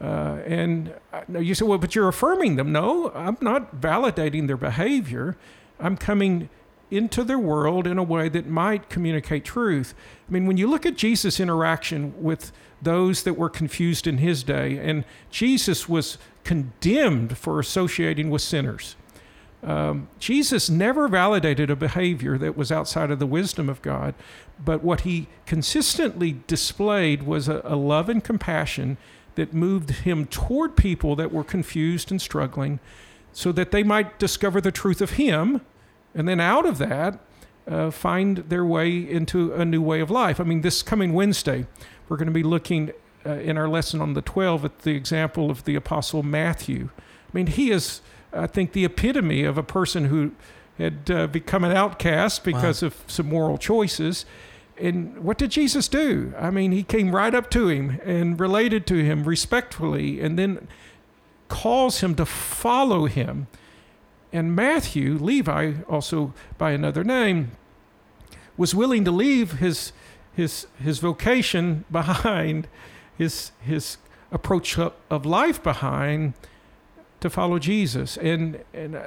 Uh, 0.02 0.40
and 0.46 0.92
uh, 1.12 1.38
you 1.38 1.54
say, 1.54 1.64
well, 1.64 1.78
but 1.78 1.94
you're 1.94 2.08
affirming 2.08 2.56
them. 2.56 2.72
No, 2.72 3.12
I'm 3.14 3.38
not 3.40 3.80
validating 3.80 4.48
their 4.48 4.56
behavior. 4.56 5.36
I'm 5.78 5.96
coming 5.96 6.48
into 6.90 7.22
their 7.22 7.38
world 7.38 7.86
in 7.86 7.98
a 7.98 8.02
way 8.02 8.28
that 8.28 8.46
might 8.46 8.90
communicate 8.90 9.44
truth. 9.44 9.94
I 10.28 10.32
mean, 10.32 10.46
when 10.46 10.56
you 10.56 10.66
look 10.66 10.84
at 10.84 10.96
Jesus' 10.96 11.38
interaction 11.38 12.20
with 12.20 12.52
those 12.82 13.22
that 13.22 13.34
were 13.34 13.48
confused 13.48 14.08
in 14.08 14.18
his 14.18 14.42
day, 14.42 14.76
and 14.76 15.04
Jesus 15.30 15.88
was 15.88 16.18
condemned 16.42 17.38
for 17.38 17.60
associating 17.60 18.28
with 18.28 18.42
sinners. 18.42 18.96
Um, 19.62 20.08
Jesus 20.18 20.68
never 20.68 21.06
validated 21.06 21.70
a 21.70 21.76
behavior 21.76 22.36
that 22.38 22.56
was 22.56 22.72
outside 22.72 23.12
of 23.12 23.20
the 23.20 23.26
wisdom 23.26 23.68
of 23.68 23.80
God, 23.80 24.14
but 24.62 24.82
what 24.82 25.02
he 25.02 25.28
consistently 25.46 26.40
displayed 26.48 27.22
was 27.22 27.46
a, 27.46 27.62
a 27.64 27.76
love 27.76 28.08
and 28.08 28.24
compassion 28.24 28.96
that 29.34 29.52
moved 29.52 29.90
him 29.90 30.26
toward 30.26 30.76
people 30.76 31.16
that 31.16 31.32
were 31.32 31.44
confused 31.44 32.10
and 32.10 32.20
struggling 32.20 32.80
so 33.32 33.52
that 33.52 33.70
they 33.70 33.82
might 33.82 34.18
discover 34.18 34.60
the 34.60 34.72
truth 34.72 35.00
of 35.00 35.12
him 35.12 35.60
and 36.14 36.28
then 36.28 36.40
out 36.40 36.66
of 36.66 36.78
that 36.78 37.18
uh, 37.66 37.90
find 37.90 38.38
their 38.48 38.64
way 38.64 38.96
into 38.98 39.52
a 39.54 39.64
new 39.64 39.80
way 39.80 40.00
of 40.00 40.10
life. 40.10 40.40
I 40.40 40.44
mean, 40.44 40.62
this 40.62 40.82
coming 40.82 41.12
Wednesday, 41.12 41.66
we're 42.08 42.16
going 42.16 42.26
to 42.26 42.32
be 42.32 42.42
looking 42.42 42.92
uh, 43.24 43.34
in 43.34 43.56
our 43.56 43.68
lesson 43.68 44.00
on 44.00 44.14
the 44.14 44.22
12 44.22 44.64
at 44.64 44.78
the 44.80 44.94
example 44.94 45.50
of 45.50 45.64
the 45.64 45.74
Apostle 45.74 46.22
Matthew. 46.22 46.90
I 46.98 47.30
mean, 47.32 47.46
he 47.46 47.70
is, 47.70 48.00
I 48.32 48.46
think, 48.46 48.72
the 48.72 48.84
epitome 48.84 49.44
of 49.44 49.56
a 49.56 49.62
person 49.62 50.06
who 50.06 50.32
had 50.78 51.10
uh, 51.10 51.26
become 51.28 51.64
an 51.64 51.72
outcast 51.72 52.44
because 52.44 52.82
of 52.82 53.04
some 53.06 53.28
moral 53.28 53.58
choices. 53.58 54.24
And 54.78 55.22
what 55.22 55.38
did 55.38 55.50
Jesus 55.50 55.86
do? 55.88 56.34
I 56.38 56.50
mean, 56.50 56.72
he 56.72 56.82
came 56.82 57.14
right 57.14 57.34
up 57.34 57.50
to 57.50 57.68
him 57.68 58.00
and 58.04 58.38
related 58.40 58.86
to 58.88 58.96
him 58.96 59.24
respectfully 59.24 60.20
and 60.20 60.38
then 60.38 60.68
calls 61.48 62.00
him 62.00 62.14
to 62.14 62.24
follow 62.24 63.04
him. 63.06 63.46
And 64.32 64.56
Matthew, 64.56 65.18
Levi, 65.18 65.74
also 65.88 66.32
by 66.56 66.70
another 66.72 67.04
name, 67.04 67.52
was 68.56 68.74
willing 68.74 69.04
to 69.04 69.10
leave 69.10 69.52
his 69.54 69.92
his 70.34 70.66
his 70.82 70.98
vocation 70.98 71.84
behind, 71.92 72.68
his 73.16 73.52
his 73.60 73.98
approach 74.30 74.78
of 74.78 75.26
life 75.26 75.62
behind 75.62 76.32
to 77.20 77.28
follow 77.28 77.58
Jesus. 77.58 78.16
And 78.16 78.64
and 78.72 78.98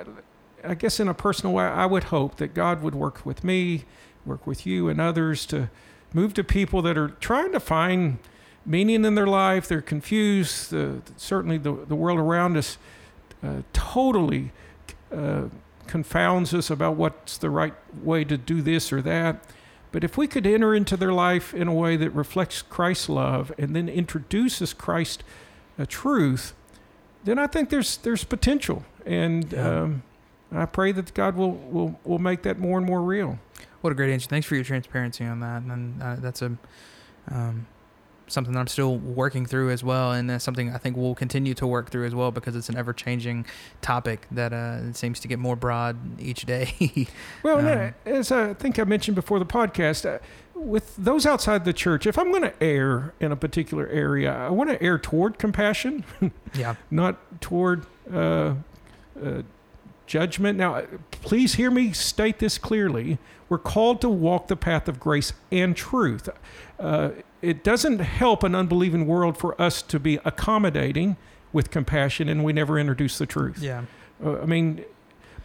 I 0.64 0.76
guess 0.76 1.00
in 1.00 1.08
a 1.08 1.14
personal 1.14 1.54
way, 1.56 1.66
I 1.66 1.86
would 1.86 2.06
hope 2.06 2.38
that 2.38 2.54
God 2.54 2.82
would 2.82 2.96
work 2.96 3.26
with 3.26 3.44
me, 3.44 3.86
work 4.26 4.46
with 4.46 4.66
you 4.66 4.90
and 4.90 5.00
others 5.00 5.46
to 5.48 5.70
move 6.14 6.34
to 6.34 6.44
people 6.44 6.82
that 6.82 6.98
are 6.98 7.10
trying 7.10 7.52
to 7.52 7.60
find 7.60 8.20
meaning 8.66 9.06
in 9.06 9.16
their 9.16 9.28
life. 9.28 9.68
They're 9.68 9.82
confused. 9.82 10.72
The, 10.72 11.02
certainly, 11.18 11.58
the, 11.58 11.74
the 11.74 11.96
world 11.96 12.20
around 12.20 12.58
us 12.58 12.78
uh, 13.44 13.62
totally 13.74 14.52
uh, 15.12 15.44
confounds 15.88 16.54
us 16.54 16.70
about 16.70 16.96
what's 16.96 17.38
the 17.38 17.50
right 17.50 17.74
way 18.04 18.24
to 18.24 18.38
do 18.38 18.62
this 18.62 18.92
or 18.92 19.02
that. 19.04 19.44
But 19.92 20.04
if 20.04 20.18
we 20.18 20.28
could 20.28 20.46
enter 20.46 20.76
into 20.76 20.98
their 20.98 21.14
life 21.14 21.54
in 21.54 21.68
a 21.68 21.74
way 21.74 21.96
that 21.96 22.10
reflects 22.10 22.62
Christ's 22.62 23.08
love 23.08 23.52
and 23.58 23.76
then 23.76 23.88
introduces 23.88 24.74
Christ 24.74 25.24
a 25.78 25.86
truth, 25.86 26.54
then 27.24 27.40
I 27.40 27.48
think 27.48 27.70
there's 27.70 27.98
there's 27.98 28.24
potential, 28.24 28.84
and 29.06 29.52
yeah. 29.52 29.82
um, 29.82 30.04
I 30.52 30.66
pray 30.66 30.92
that 30.92 31.14
God 31.14 31.36
will, 31.36 31.54
will 31.54 32.00
will 32.04 32.20
make 32.20 32.44
that 32.44 32.60
more 32.60 32.78
and 32.78 32.86
more 32.86 33.02
real. 33.02 33.40
What 33.86 33.92
a 33.92 33.96
great 33.96 34.12
answer! 34.12 34.28
Thanks 34.28 34.48
for 34.48 34.56
your 34.56 34.64
transparency 34.64 35.24
on 35.26 35.42
that, 35.42 35.62
and 35.62 36.02
uh, 36.02 36.16
that's 36.16 36.42
a 36.42 36.58
um, 37.30 37.68
something 38.26 38.52
that 38.56 38.60
I'm 38.60 38.66
still 38.66 38.98
working 38.98 39.46
through 39.46 39.70
as 39.70 39.84
well, 39.84 40.12
and 40.12 40.28
that's 40.28 40.44
something 40.44 40.74
I 40.74 40.80
think 40.80 40.98
we'll 40.98 41.14
continue 41.14 41.54
to 41.54 41.68
work 41.68 41.92
through 41.92 42.08
as 42.08 42.16
well 42.16 42.32
because 42.32 42.56
it's 42.56 42.68
an 42.68 42.78
ever-changing 42.78 43.46
topic 43.82 44.26
that 44.32 44.54
uh, 44.54 44.92
seems 44.94 45.20
to 45.20 45.28
get 45.28 45.38
more 45.38 45.56
broad 45.56 46.20
each 46.20 46.48
day. 46.48 47.08
well, 47.44 47.60
um, 47.60 47.94
as 48.08 48.32
I 48.32 48.56
think 48.56 48.80
I 48.80 48.86
mentioned 48.86 49.14
before 49.14 49.38
the 49.38 49.46
podcast, 49.46 50.12
uh, 50.12 50.18
with 50.56 50.96
those 50.96 51.28
outside 51.28 51.64
the 51.64 51.72
church, 51.72 52.08
if 52.08 52.18
I'm 52.18 52.32
going 52.32 52.42
to 52.42 52.64
err 52.64 53.14
in 53.20 53.32
a 53.32 53.36
particular 53.36 53.88
area, 53.90 54.36
I 54.36 54.50
want 54.50 54.72
to 54.72 54.82
err 54.82 54.98
toward 54.98 55.38
compassion, 55.38 56.04
yeah, 56.56 56.74
not 56.90 57.40
toward. 57.40 57.86
Uh, 58.12 58.56
uh 59.24 59.44
judgment. 60.08 60.58
Now, 60.58 60.84
please 61.12 61.56
hear 61.56 61.72
me 61.72 61.92
state 61.94 62.40
this 62.40 62.58
clearly. 62.58 63.18
We're 63.50 63.58
called 63.58 64.02
to 64.02 64.10
walk 64.10 64.48
the 64.48 64.56
path 64.56 64.88
of 64.88 65.00
grace 65.00 65.34
and 65.52 65.76
truth. 65.76 66.30
Uh, 66.80 67.12
it 67.42 67.64
doesn't 67.64 68.00
help 68.00 68.44
an 68.44 68.56
unbelieving 68.56 69.06
world 69.06 69.38
for 69.38 69.60
us 69.62 69.82
to 69.84 70.00
be 70.00 70.20
accommodating 70.26 71.18
with 71.54 71.72
compassion 71.72 72.28
and 72.28 72.44
we 72.44 72.54
never 72.54 72.80
introduce 72.80 73.18
the 73.18 73.26
truth. 73.26 73.60
Yeah. 73.60 73.84
Uh, 74.24 74.40
I 74.40 74.46
mean, 74.46 74.84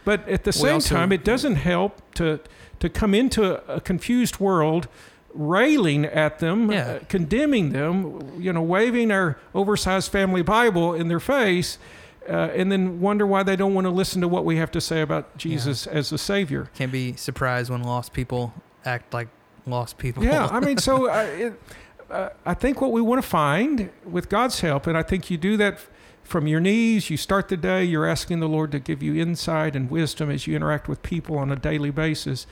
but 0.03 0.27
at 0.27 0.43
the 0.43 0.53
same 0.53 0.75
also, 0.75 0.95
time, 0.95 1.11
it 1.11 1.23
doesn't 1.23 1.55
help 1.55 2.01
to 2.15 2.39
to 2.79 2.89
come 2.89 3.13
into 3.13 3.43
a, 3.43 3.75
a 3.75 3.81
confused 3.81 4.39
world 4.39 4.87
railing 5.33 6.03
at 6.05 6.39
them, 6.39 6.71
yeah. 6.71 6.85
uh, 6.85 6.99
condemning 7.07 7.71
them, 7.71 8.41
you 8.41 8.51
know, 8.51 8.61
waving 8.61 9.11
our 9.11 9.37
oversized 9.53 10.11
family 10.11 10.41
Bible 10.41 10.93
in 10.93 11.07
their 11.07 11.19
face 11.19 11.77
uh, 12.27 12.49
and 12.55 12.71
then 12.71 12.99
wonder 12.99 13.25
why 13.25 13.43
they 13.43 13.55
don't 13.55 13.73
want 13.73 13.85
to 13.85 13.91
listen 13.91 14.21
to 14.21 14.27
what 14.27 14.45
we 14.45 14.57
have 14.57 14.71
to 14.71 14.81
say 14.81 15.01
about 15.01 15.37
Jesus 15.37 15.87
yeah. 15.87 15.97
as 15.97 16.11
a 16.11 16.17
Savior. 16.17 16.69
Can't 16.75 16.91
be 16.91 17.15
surprised 17.15 17.71
when 17.71 17.83
lost 17.83 18.13
people 18.13 18.53
act 18.85 19.13
like 19.13 19.27
lost 19.65 19.97
people. 19.97 20.23
Yeah, 20.23 20.47
I 20.47 20.59
mean, 20.59 20.77
so 20.77 21.09
uh, 21.11 21.23
it, 21.23 21.61
uh, 22.09 22.29
I 22.45 22.53
think 22.53 22.81
what 22.81 22.91
we 22.91 23.01
want 23.01 23.21
to 23.21 23.27
find 23.27 23.89
with 24.05 24.29
God's 24.29 24.59
help, 24.61 24.85
and 24.85 24.97
I 24.97 25.03
think 25.03 25.31
you 25.31 25.37
do 25.37 25.57
that 25.57 25.79
from 26.23 26.47
your 26.47 26.59
knees. 26.59 27.09
You 27.09 27.17
start 27.17 27.49
the 27.49 27.57
day, 27.57 27.83
you're 27.83 28.05
asking 28.05 28.39
the 28.39 28.49
Lord 28.49 28.71
to 28.73 28.79
give 28.79 29.01
you 29.01 29.15
insight 29.15 29.75
and 29.75 29.89
wisdom 29.89 30.29
as 30.29 30.45
you 30.45 30.55
interact 30.55 30.87
with 30.87 31.01
people 31.01 31.37
on 31.37 31.51
a 31.51 31.55
daily 31.55 31.91
basis. 31.91 32.45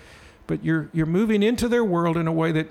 But 0.48 0.64
you're 0.64 0.90
you're 0.94 1.06
moving 1.06 1.44
into 1.44 1.68
their 1.68 1.84
world 1.84 2.18
in 2.18 2.28
a 2.28 2.34
way 2.34 2.52
that 2.52 2.70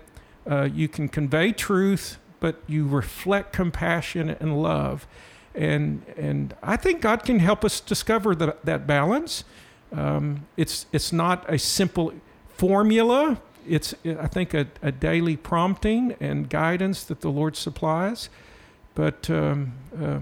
uh, 0.50 0.64
you 0.64 0.88
can 0.88 1.08
convey 1.08 1.52
truth, 1.52 2.18
but 2.40 2.60
you 2.66 2.88
reflect 2.88 3.52
compassion 3.52 4.30
and 4.30 4.60
love 4.60 5.06
and 5.58 6.02
and 6.16 6.54
I 6.62 6.76
think 6.76 7.00
God 7.00 7.24
can 7.24 7.40
help 7.40 7.64
us 7.64 7.80
discover 7.80 8.34
the, 8.34 8.56
that 8.64 8.86
balance. 8.86 9.44
Um, 9.92 10.46
it's 10.56 10.86
it's 10.92 11.12
not 11.12 11.44
a 11.52 11.58
simple 11.58 12.12
formula. 12.48 13.40
It's 13.66 13.94
I 14.04 14.28
think 14.28 14.54
a, 14.54 14.68
a 14.82 14.92
daily 14.92 15.36
prompting 15.36 16.14
and 16.20 16.48
guidance 16.48 17.04
that 17.04 17.20
the 17.20 17.30
Lord 17.30 17.56
supplies. 17.56 18.30
But 18.94 19.28
um, 19.28 19.72
uh, 20.00 20.20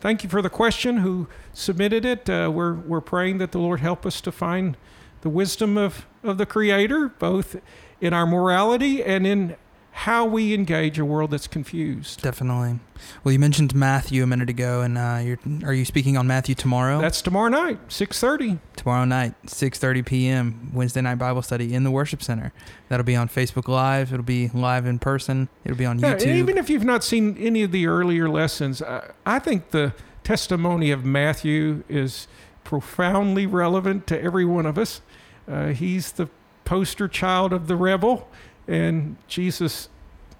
thank 0.00 0.22
you 0.22 0.30
for 0.30 0.40
the 0.40 0.50
question. 0.50 0.98
Who 0.98 1.26
submitted 1.52 2.04
it? 2.04 2.30
Uh, 2.30 2.50
we're 2.54 2.74
we're 2.74 3.00
praying 3.00 3.38
that 3.38 3.52
the 3.52 3.58
Lord 3.58 3.80
help 3.80 4.06
us 4.06 4.20
to 4.20 4.32
find 4.32 4.76
the 5.22 5.28
wisdom 5.28 5.76
of 5.76 6.06
of 6.22 6.38
the 6.38 6.46
Creator, 6.46 7.08
both 7.18 7.56
in 8.00 8.12
our 8.12 8.26
morality 8.26 9.02
and 9.02 9.26
in 9.26 9.56
how 9.98 10.24
we 10.24 10.52
engage 10.52 10.98
a 10.98 11.04
world 11.04 11.30
that's 11.30 11.46
confused. 11.46 12.20
Definitely. 12.20 12.80
Well, 13.22 13.32
you 13.32 13.38
mentioned 13.38 13.76
Matthew 13.76 14.24
a 14.24 14.26
minute 14.26 14.50
ago, 14.50 14.80
and 14.80 14.98
uh, 14.98 15.20
you're, 15.22 15.38
are 15.64 15.72
you 15.72 15.84
speaking 15.84 16.16
on 16.16 16.26
Matthew 16.26 16.56
tomorrow? 16.56 17.00
That's 17.00 17.22
tomorrow 17.22 17.48
night, 17.48 17.78
six 17.86 18.18
thirty. 18.18 18.58
Tomorrow 18.74 19.04
night, 19.04 19.34
six 19.48 19.78
thirty 19.78 20.02
p.m. 20.02 20.72
Wednesday 20.74 21.00
night 21.00 21.14
Bible 21.14 21.42
study 21.42 21.72
in 21.72 21.84
the 21.84 21.92
worship 21.92 22.24
center. 22.24 22.52
That'll 22.88 23.04
be 23.04 23.14
on 23.14 23.28
Facebook 23.28 23.68
Live. 23.68 24.12
It'll 24.12 24.24
be 24.24 24.48
live 24.48 24.84
in 24.84 24.98
person. 24.98 25.48
It'll 25.64 25.78
be 25.78 25.86
on 25.86 26.00
yeah, 26.00 26.16
YouTube. 26.16 26.26
Even 26.26 26.58
if 26.58 26.68
you've 26.68 26.84
not 26.84 27.04
seen 27.04 27.36
any 27.38 27.62
of 27.62 27.70
the 27.70 27.86
earlier 27.86 28.28
lessons, 28.28 28.82
I, 28.82 29.12
I 29.24 29.38
think 29.38 29.70
the 29.70 29.94
testimony 30.24 30.90
of 30.90 31.04
Matthew 31.04 31.84
is 31.88 32.26
profoundly 32.64 33.46
relevant 33.46 34.08
to 34.08 34.20
every 34.20 34.44
one 34.44 34.66
of 34.66 34.76
us. 34.76 35.02
Uh, 35.46 35.68
he's 35.68 36.12
the 36.12 36.28
poster 36.64 37.06
child 37.06 37.52
of 37.52 37.68
the 37.68 37.76
rebel 37.76 38.28
and 38.66 39.16
Jesus 39.28 39.88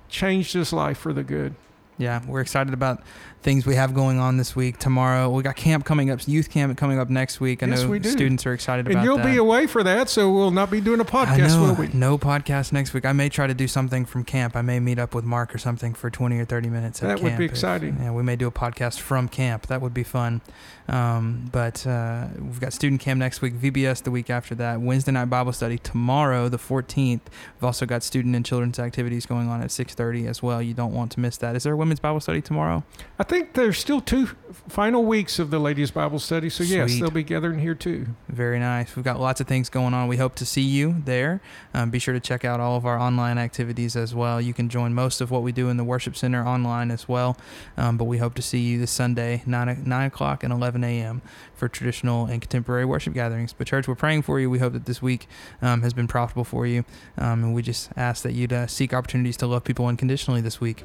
changed 0.08 0.52
his 0.52 0.72
life 0.72 0.98
for 0.98 1.12
the 1.12 1.22
good. 1.22 1.54
Yeah, 1.98 2.22
we're 2.26 2.40
excited 2.40 2.74
about 2.74 3.02
things 3.44 3.66
we 3.66 3.74
have 3.74 3.92
going 3.92 4.18
on 4.18 4.38
this 4.38 4.56
week. 4.56 4.78
Tomorrow, 4.78 5.28
we 5.28 5.42
got 5.42 5.54
camp 5.54 5.84
coming 5.84 6.10
up, 6.10 6.26
youth 6.26 6.50
camp 6.50 6.76
coming 6.78 6.98
up 6.98 7.10
next 7.10 7.40
week. 7.40 7.62
I 7.62 7.66
yes, 7.66 7.82
know 7.82 7.90
we 7.90 7.98
do. 7.98 8.10
students 8.10 8.46
are 8.46 8.54
excited 8.54 8.86
and 8.86 8.94
about 8.94 9.04
you'll 9.04 9.18
be 9.18 9.36
away 9.36 9.66
for 9.66 9.82
that, 9.82 10.08
so 10.08 10.32
we'll 10.32 10.50
not 10.50 10.70
be 10.70 10.80
doing 10.80 10.98
a 10.98 11.04
podcast, 11.04 11.60
will 11.60 11.74
we? 11.74 11.88
No 11.88 12.16
podcast 12.16 12.72
next 12.72 12.94
week. 12.94 13.04
I 13.04 13.12
may 13.12 13.28
try 13.28 13.46
to 13.46 13.54
do 13.54 13.68
something 13.68 14.06
from 14.06 14.24
camp. 14.24 14.56
I 14.56 14.62
may 14.62 14.80
meet 14.80 14.98
up 14.98 15.14
with 15.14 15.26
Mark 15.26 15.54
or 15.54 15.58
something 15.58 15.92
for 15.92 16.08
20 16.08 16.38
or 16.38 16.46
30 16.46 16.70
minutes 16.70 17.02
at 17.02 17.08
that 17.08 17.08
camp. 17.08 17.20
That 17.20 17.30
would 17.32 17.38
be 17.38 17.44
exciting. 17.44 17.96
If, 17.96 18.00
yeah, 18.00 18.12
we 18.12 18.22
may 18.22 18.34
do 18.34 18.48
a 18.48 18.50
podcast 18.50 19.00
from 19.00 19.28
camp. 19.28 19.66
That 19.66 19.82
would 19.82 19.94
be 19.94 20.04
fun. 20.04 20.40
Um, 20.88 21.48
but 21.50 21.86
uh, 21.86 22.26
we've 22.38 22.60
got 22.60 22.72
student 22.72 23.00
camp 23.00 23.18
next 23.18 23.40
week, 23.40 23.54
VBS 23.54 24.02
the 24.02 24.10
week 24.10 24.28
after 24.28 24.54
that, 24.56 24.80
Wednesday 24.80 25.12
night 25.12 25.26
Bible 25.26 25.52
study 25.52 25.78
tomorrow, 25.78 26.48
the 26.48 26.58
14th. 26.58 27.20
We've 27.56 27.64
also 27.64 27.86
got 27.86 28.02
student 28.02 28.36
and 28.36 28.44
children's 28.44 28.78
activities 28.78 29.26
going 29.26 29.48
on 29.48 29.62
at 29.62 29.70
6:30 29.70 30.26
as 30.26 30.42
well. 30.42 30.60
You 30.60 30.74
don't 30.74 30.92
want 30.92 31.12
to 31.12 31.20
miss 31.20 31.36
that. 31.38 31.56
Is 31.56 31.62
there 31.62 31.72
a 31.72 31.76
women's 31.76 32.00
Bible 32.00 32.20
study 32.20 32.42
tomorrow? 32.42 32.84
I 33.18 33.24
think 33.24 33.33
there's 33.42 33.78
still 33.78 34.00
two 34.00 34.28
final 34.68 35.04
weeks 35.04 35.38
of 35.38 35.50
the 35.50 35.58
ladies' 35.58 35.90
Bible 35.90 36.18
study, 36.18 36.48
so 36.48 36.64
Sweet. 36.64 36.76
yes, 36.76 36.98
they'll 36.98 37.10
be 37.10 37.22
gathering 37.22 37.58
here 37.58 37.74
too. 37.74 38.06
Very 38.28 38.58
nice. 38.58 38.96
We've 38.96 39.04
got 39.04 39.20
lots 39.20 39.40
of 39.40 39.46
things 39.46 39.68
going 39.68 39.94
on. 39.94 40.08
We 40.08 40.16
hope 40.16 40.34
to 40.36 40.46
see 40.46 40.62
you 40.62 41.02
there. 41.04 41.40
Um, 41.72 41.90
be 41.90 41.98
sure 41.98 42.14
to 42.14 42.20
check 42.20 42.44
out 42.44 42.60
all 42.60 42.76
of 42.76 42.86
our 42.86 42.98
online 42.98 43.38
activities 43.38 43.96
as 43.96 44.14
well. 44.14 44.40
You 44.40 44.54
can 44.54 44.68
join 44.68 44.94
most 44.94 45.20
of 45.20 45.30
what 45.30 45.42
we 45.42 45.52
do 45.52 45.68
in 45.68 45.76
the 45.76 45.84
worship 45.84 46.16
center 46.16 46.46
online 46.46 46.90
as 46.90 47.08
well. 47.08 47.36
Um, 47.76 47.96
but 47.96 48.04
we 48.04 48.18
hope 48.18 48.34
to 48.34 48.42
see 48.42 48.60
you 48.60 48.78
this 48.78 48.90
Sunday, 48.90 49.42
nine 49.46 49.82
nine 49.84 50.06
o'clock 50.06 50.42
and 50.44 50.52
11 50.52 50.84
a.m. 50.84 51.22
for 51.54 51.68
traditional 51.68 52.26
and 52.26 52.40
contemporary 52.40 52.84
worship 52.84 53.14
gatherings. 53.14 53.52
But, 53.52 53.66
church, 53.66 53.88
we're 53.88 53.94
praying 53.94 54.22
for 54.22 54.38
you. 54.40 54.48
We 54.50 54.58
hope 54.58 54.72
that 54.72 54.86
this 54.86 55.02
week 55.02 55.26
um, 55.60 55.82
has 55.82 55.92
been 55.92 56.06
profitable 56.06 56.44
for 56.44 56.66
you. 56.66 56.84
Um, 57.18 57.44
and 57.44 57.54
we 57.54 57.62
just 57.62 57.90
ask 57.96 58.22
that 58.22 58.32
you'd 58.32 58.52
uh, 58.52 58.66
seek 58.66 58.94
opportunities 58.94 59.36
to 59.38 59.46
love 59.46 59.64
people 59.64 59.86
unconditionally 59.86 60.40
this 60.40 60.60
week. 60.60 60.84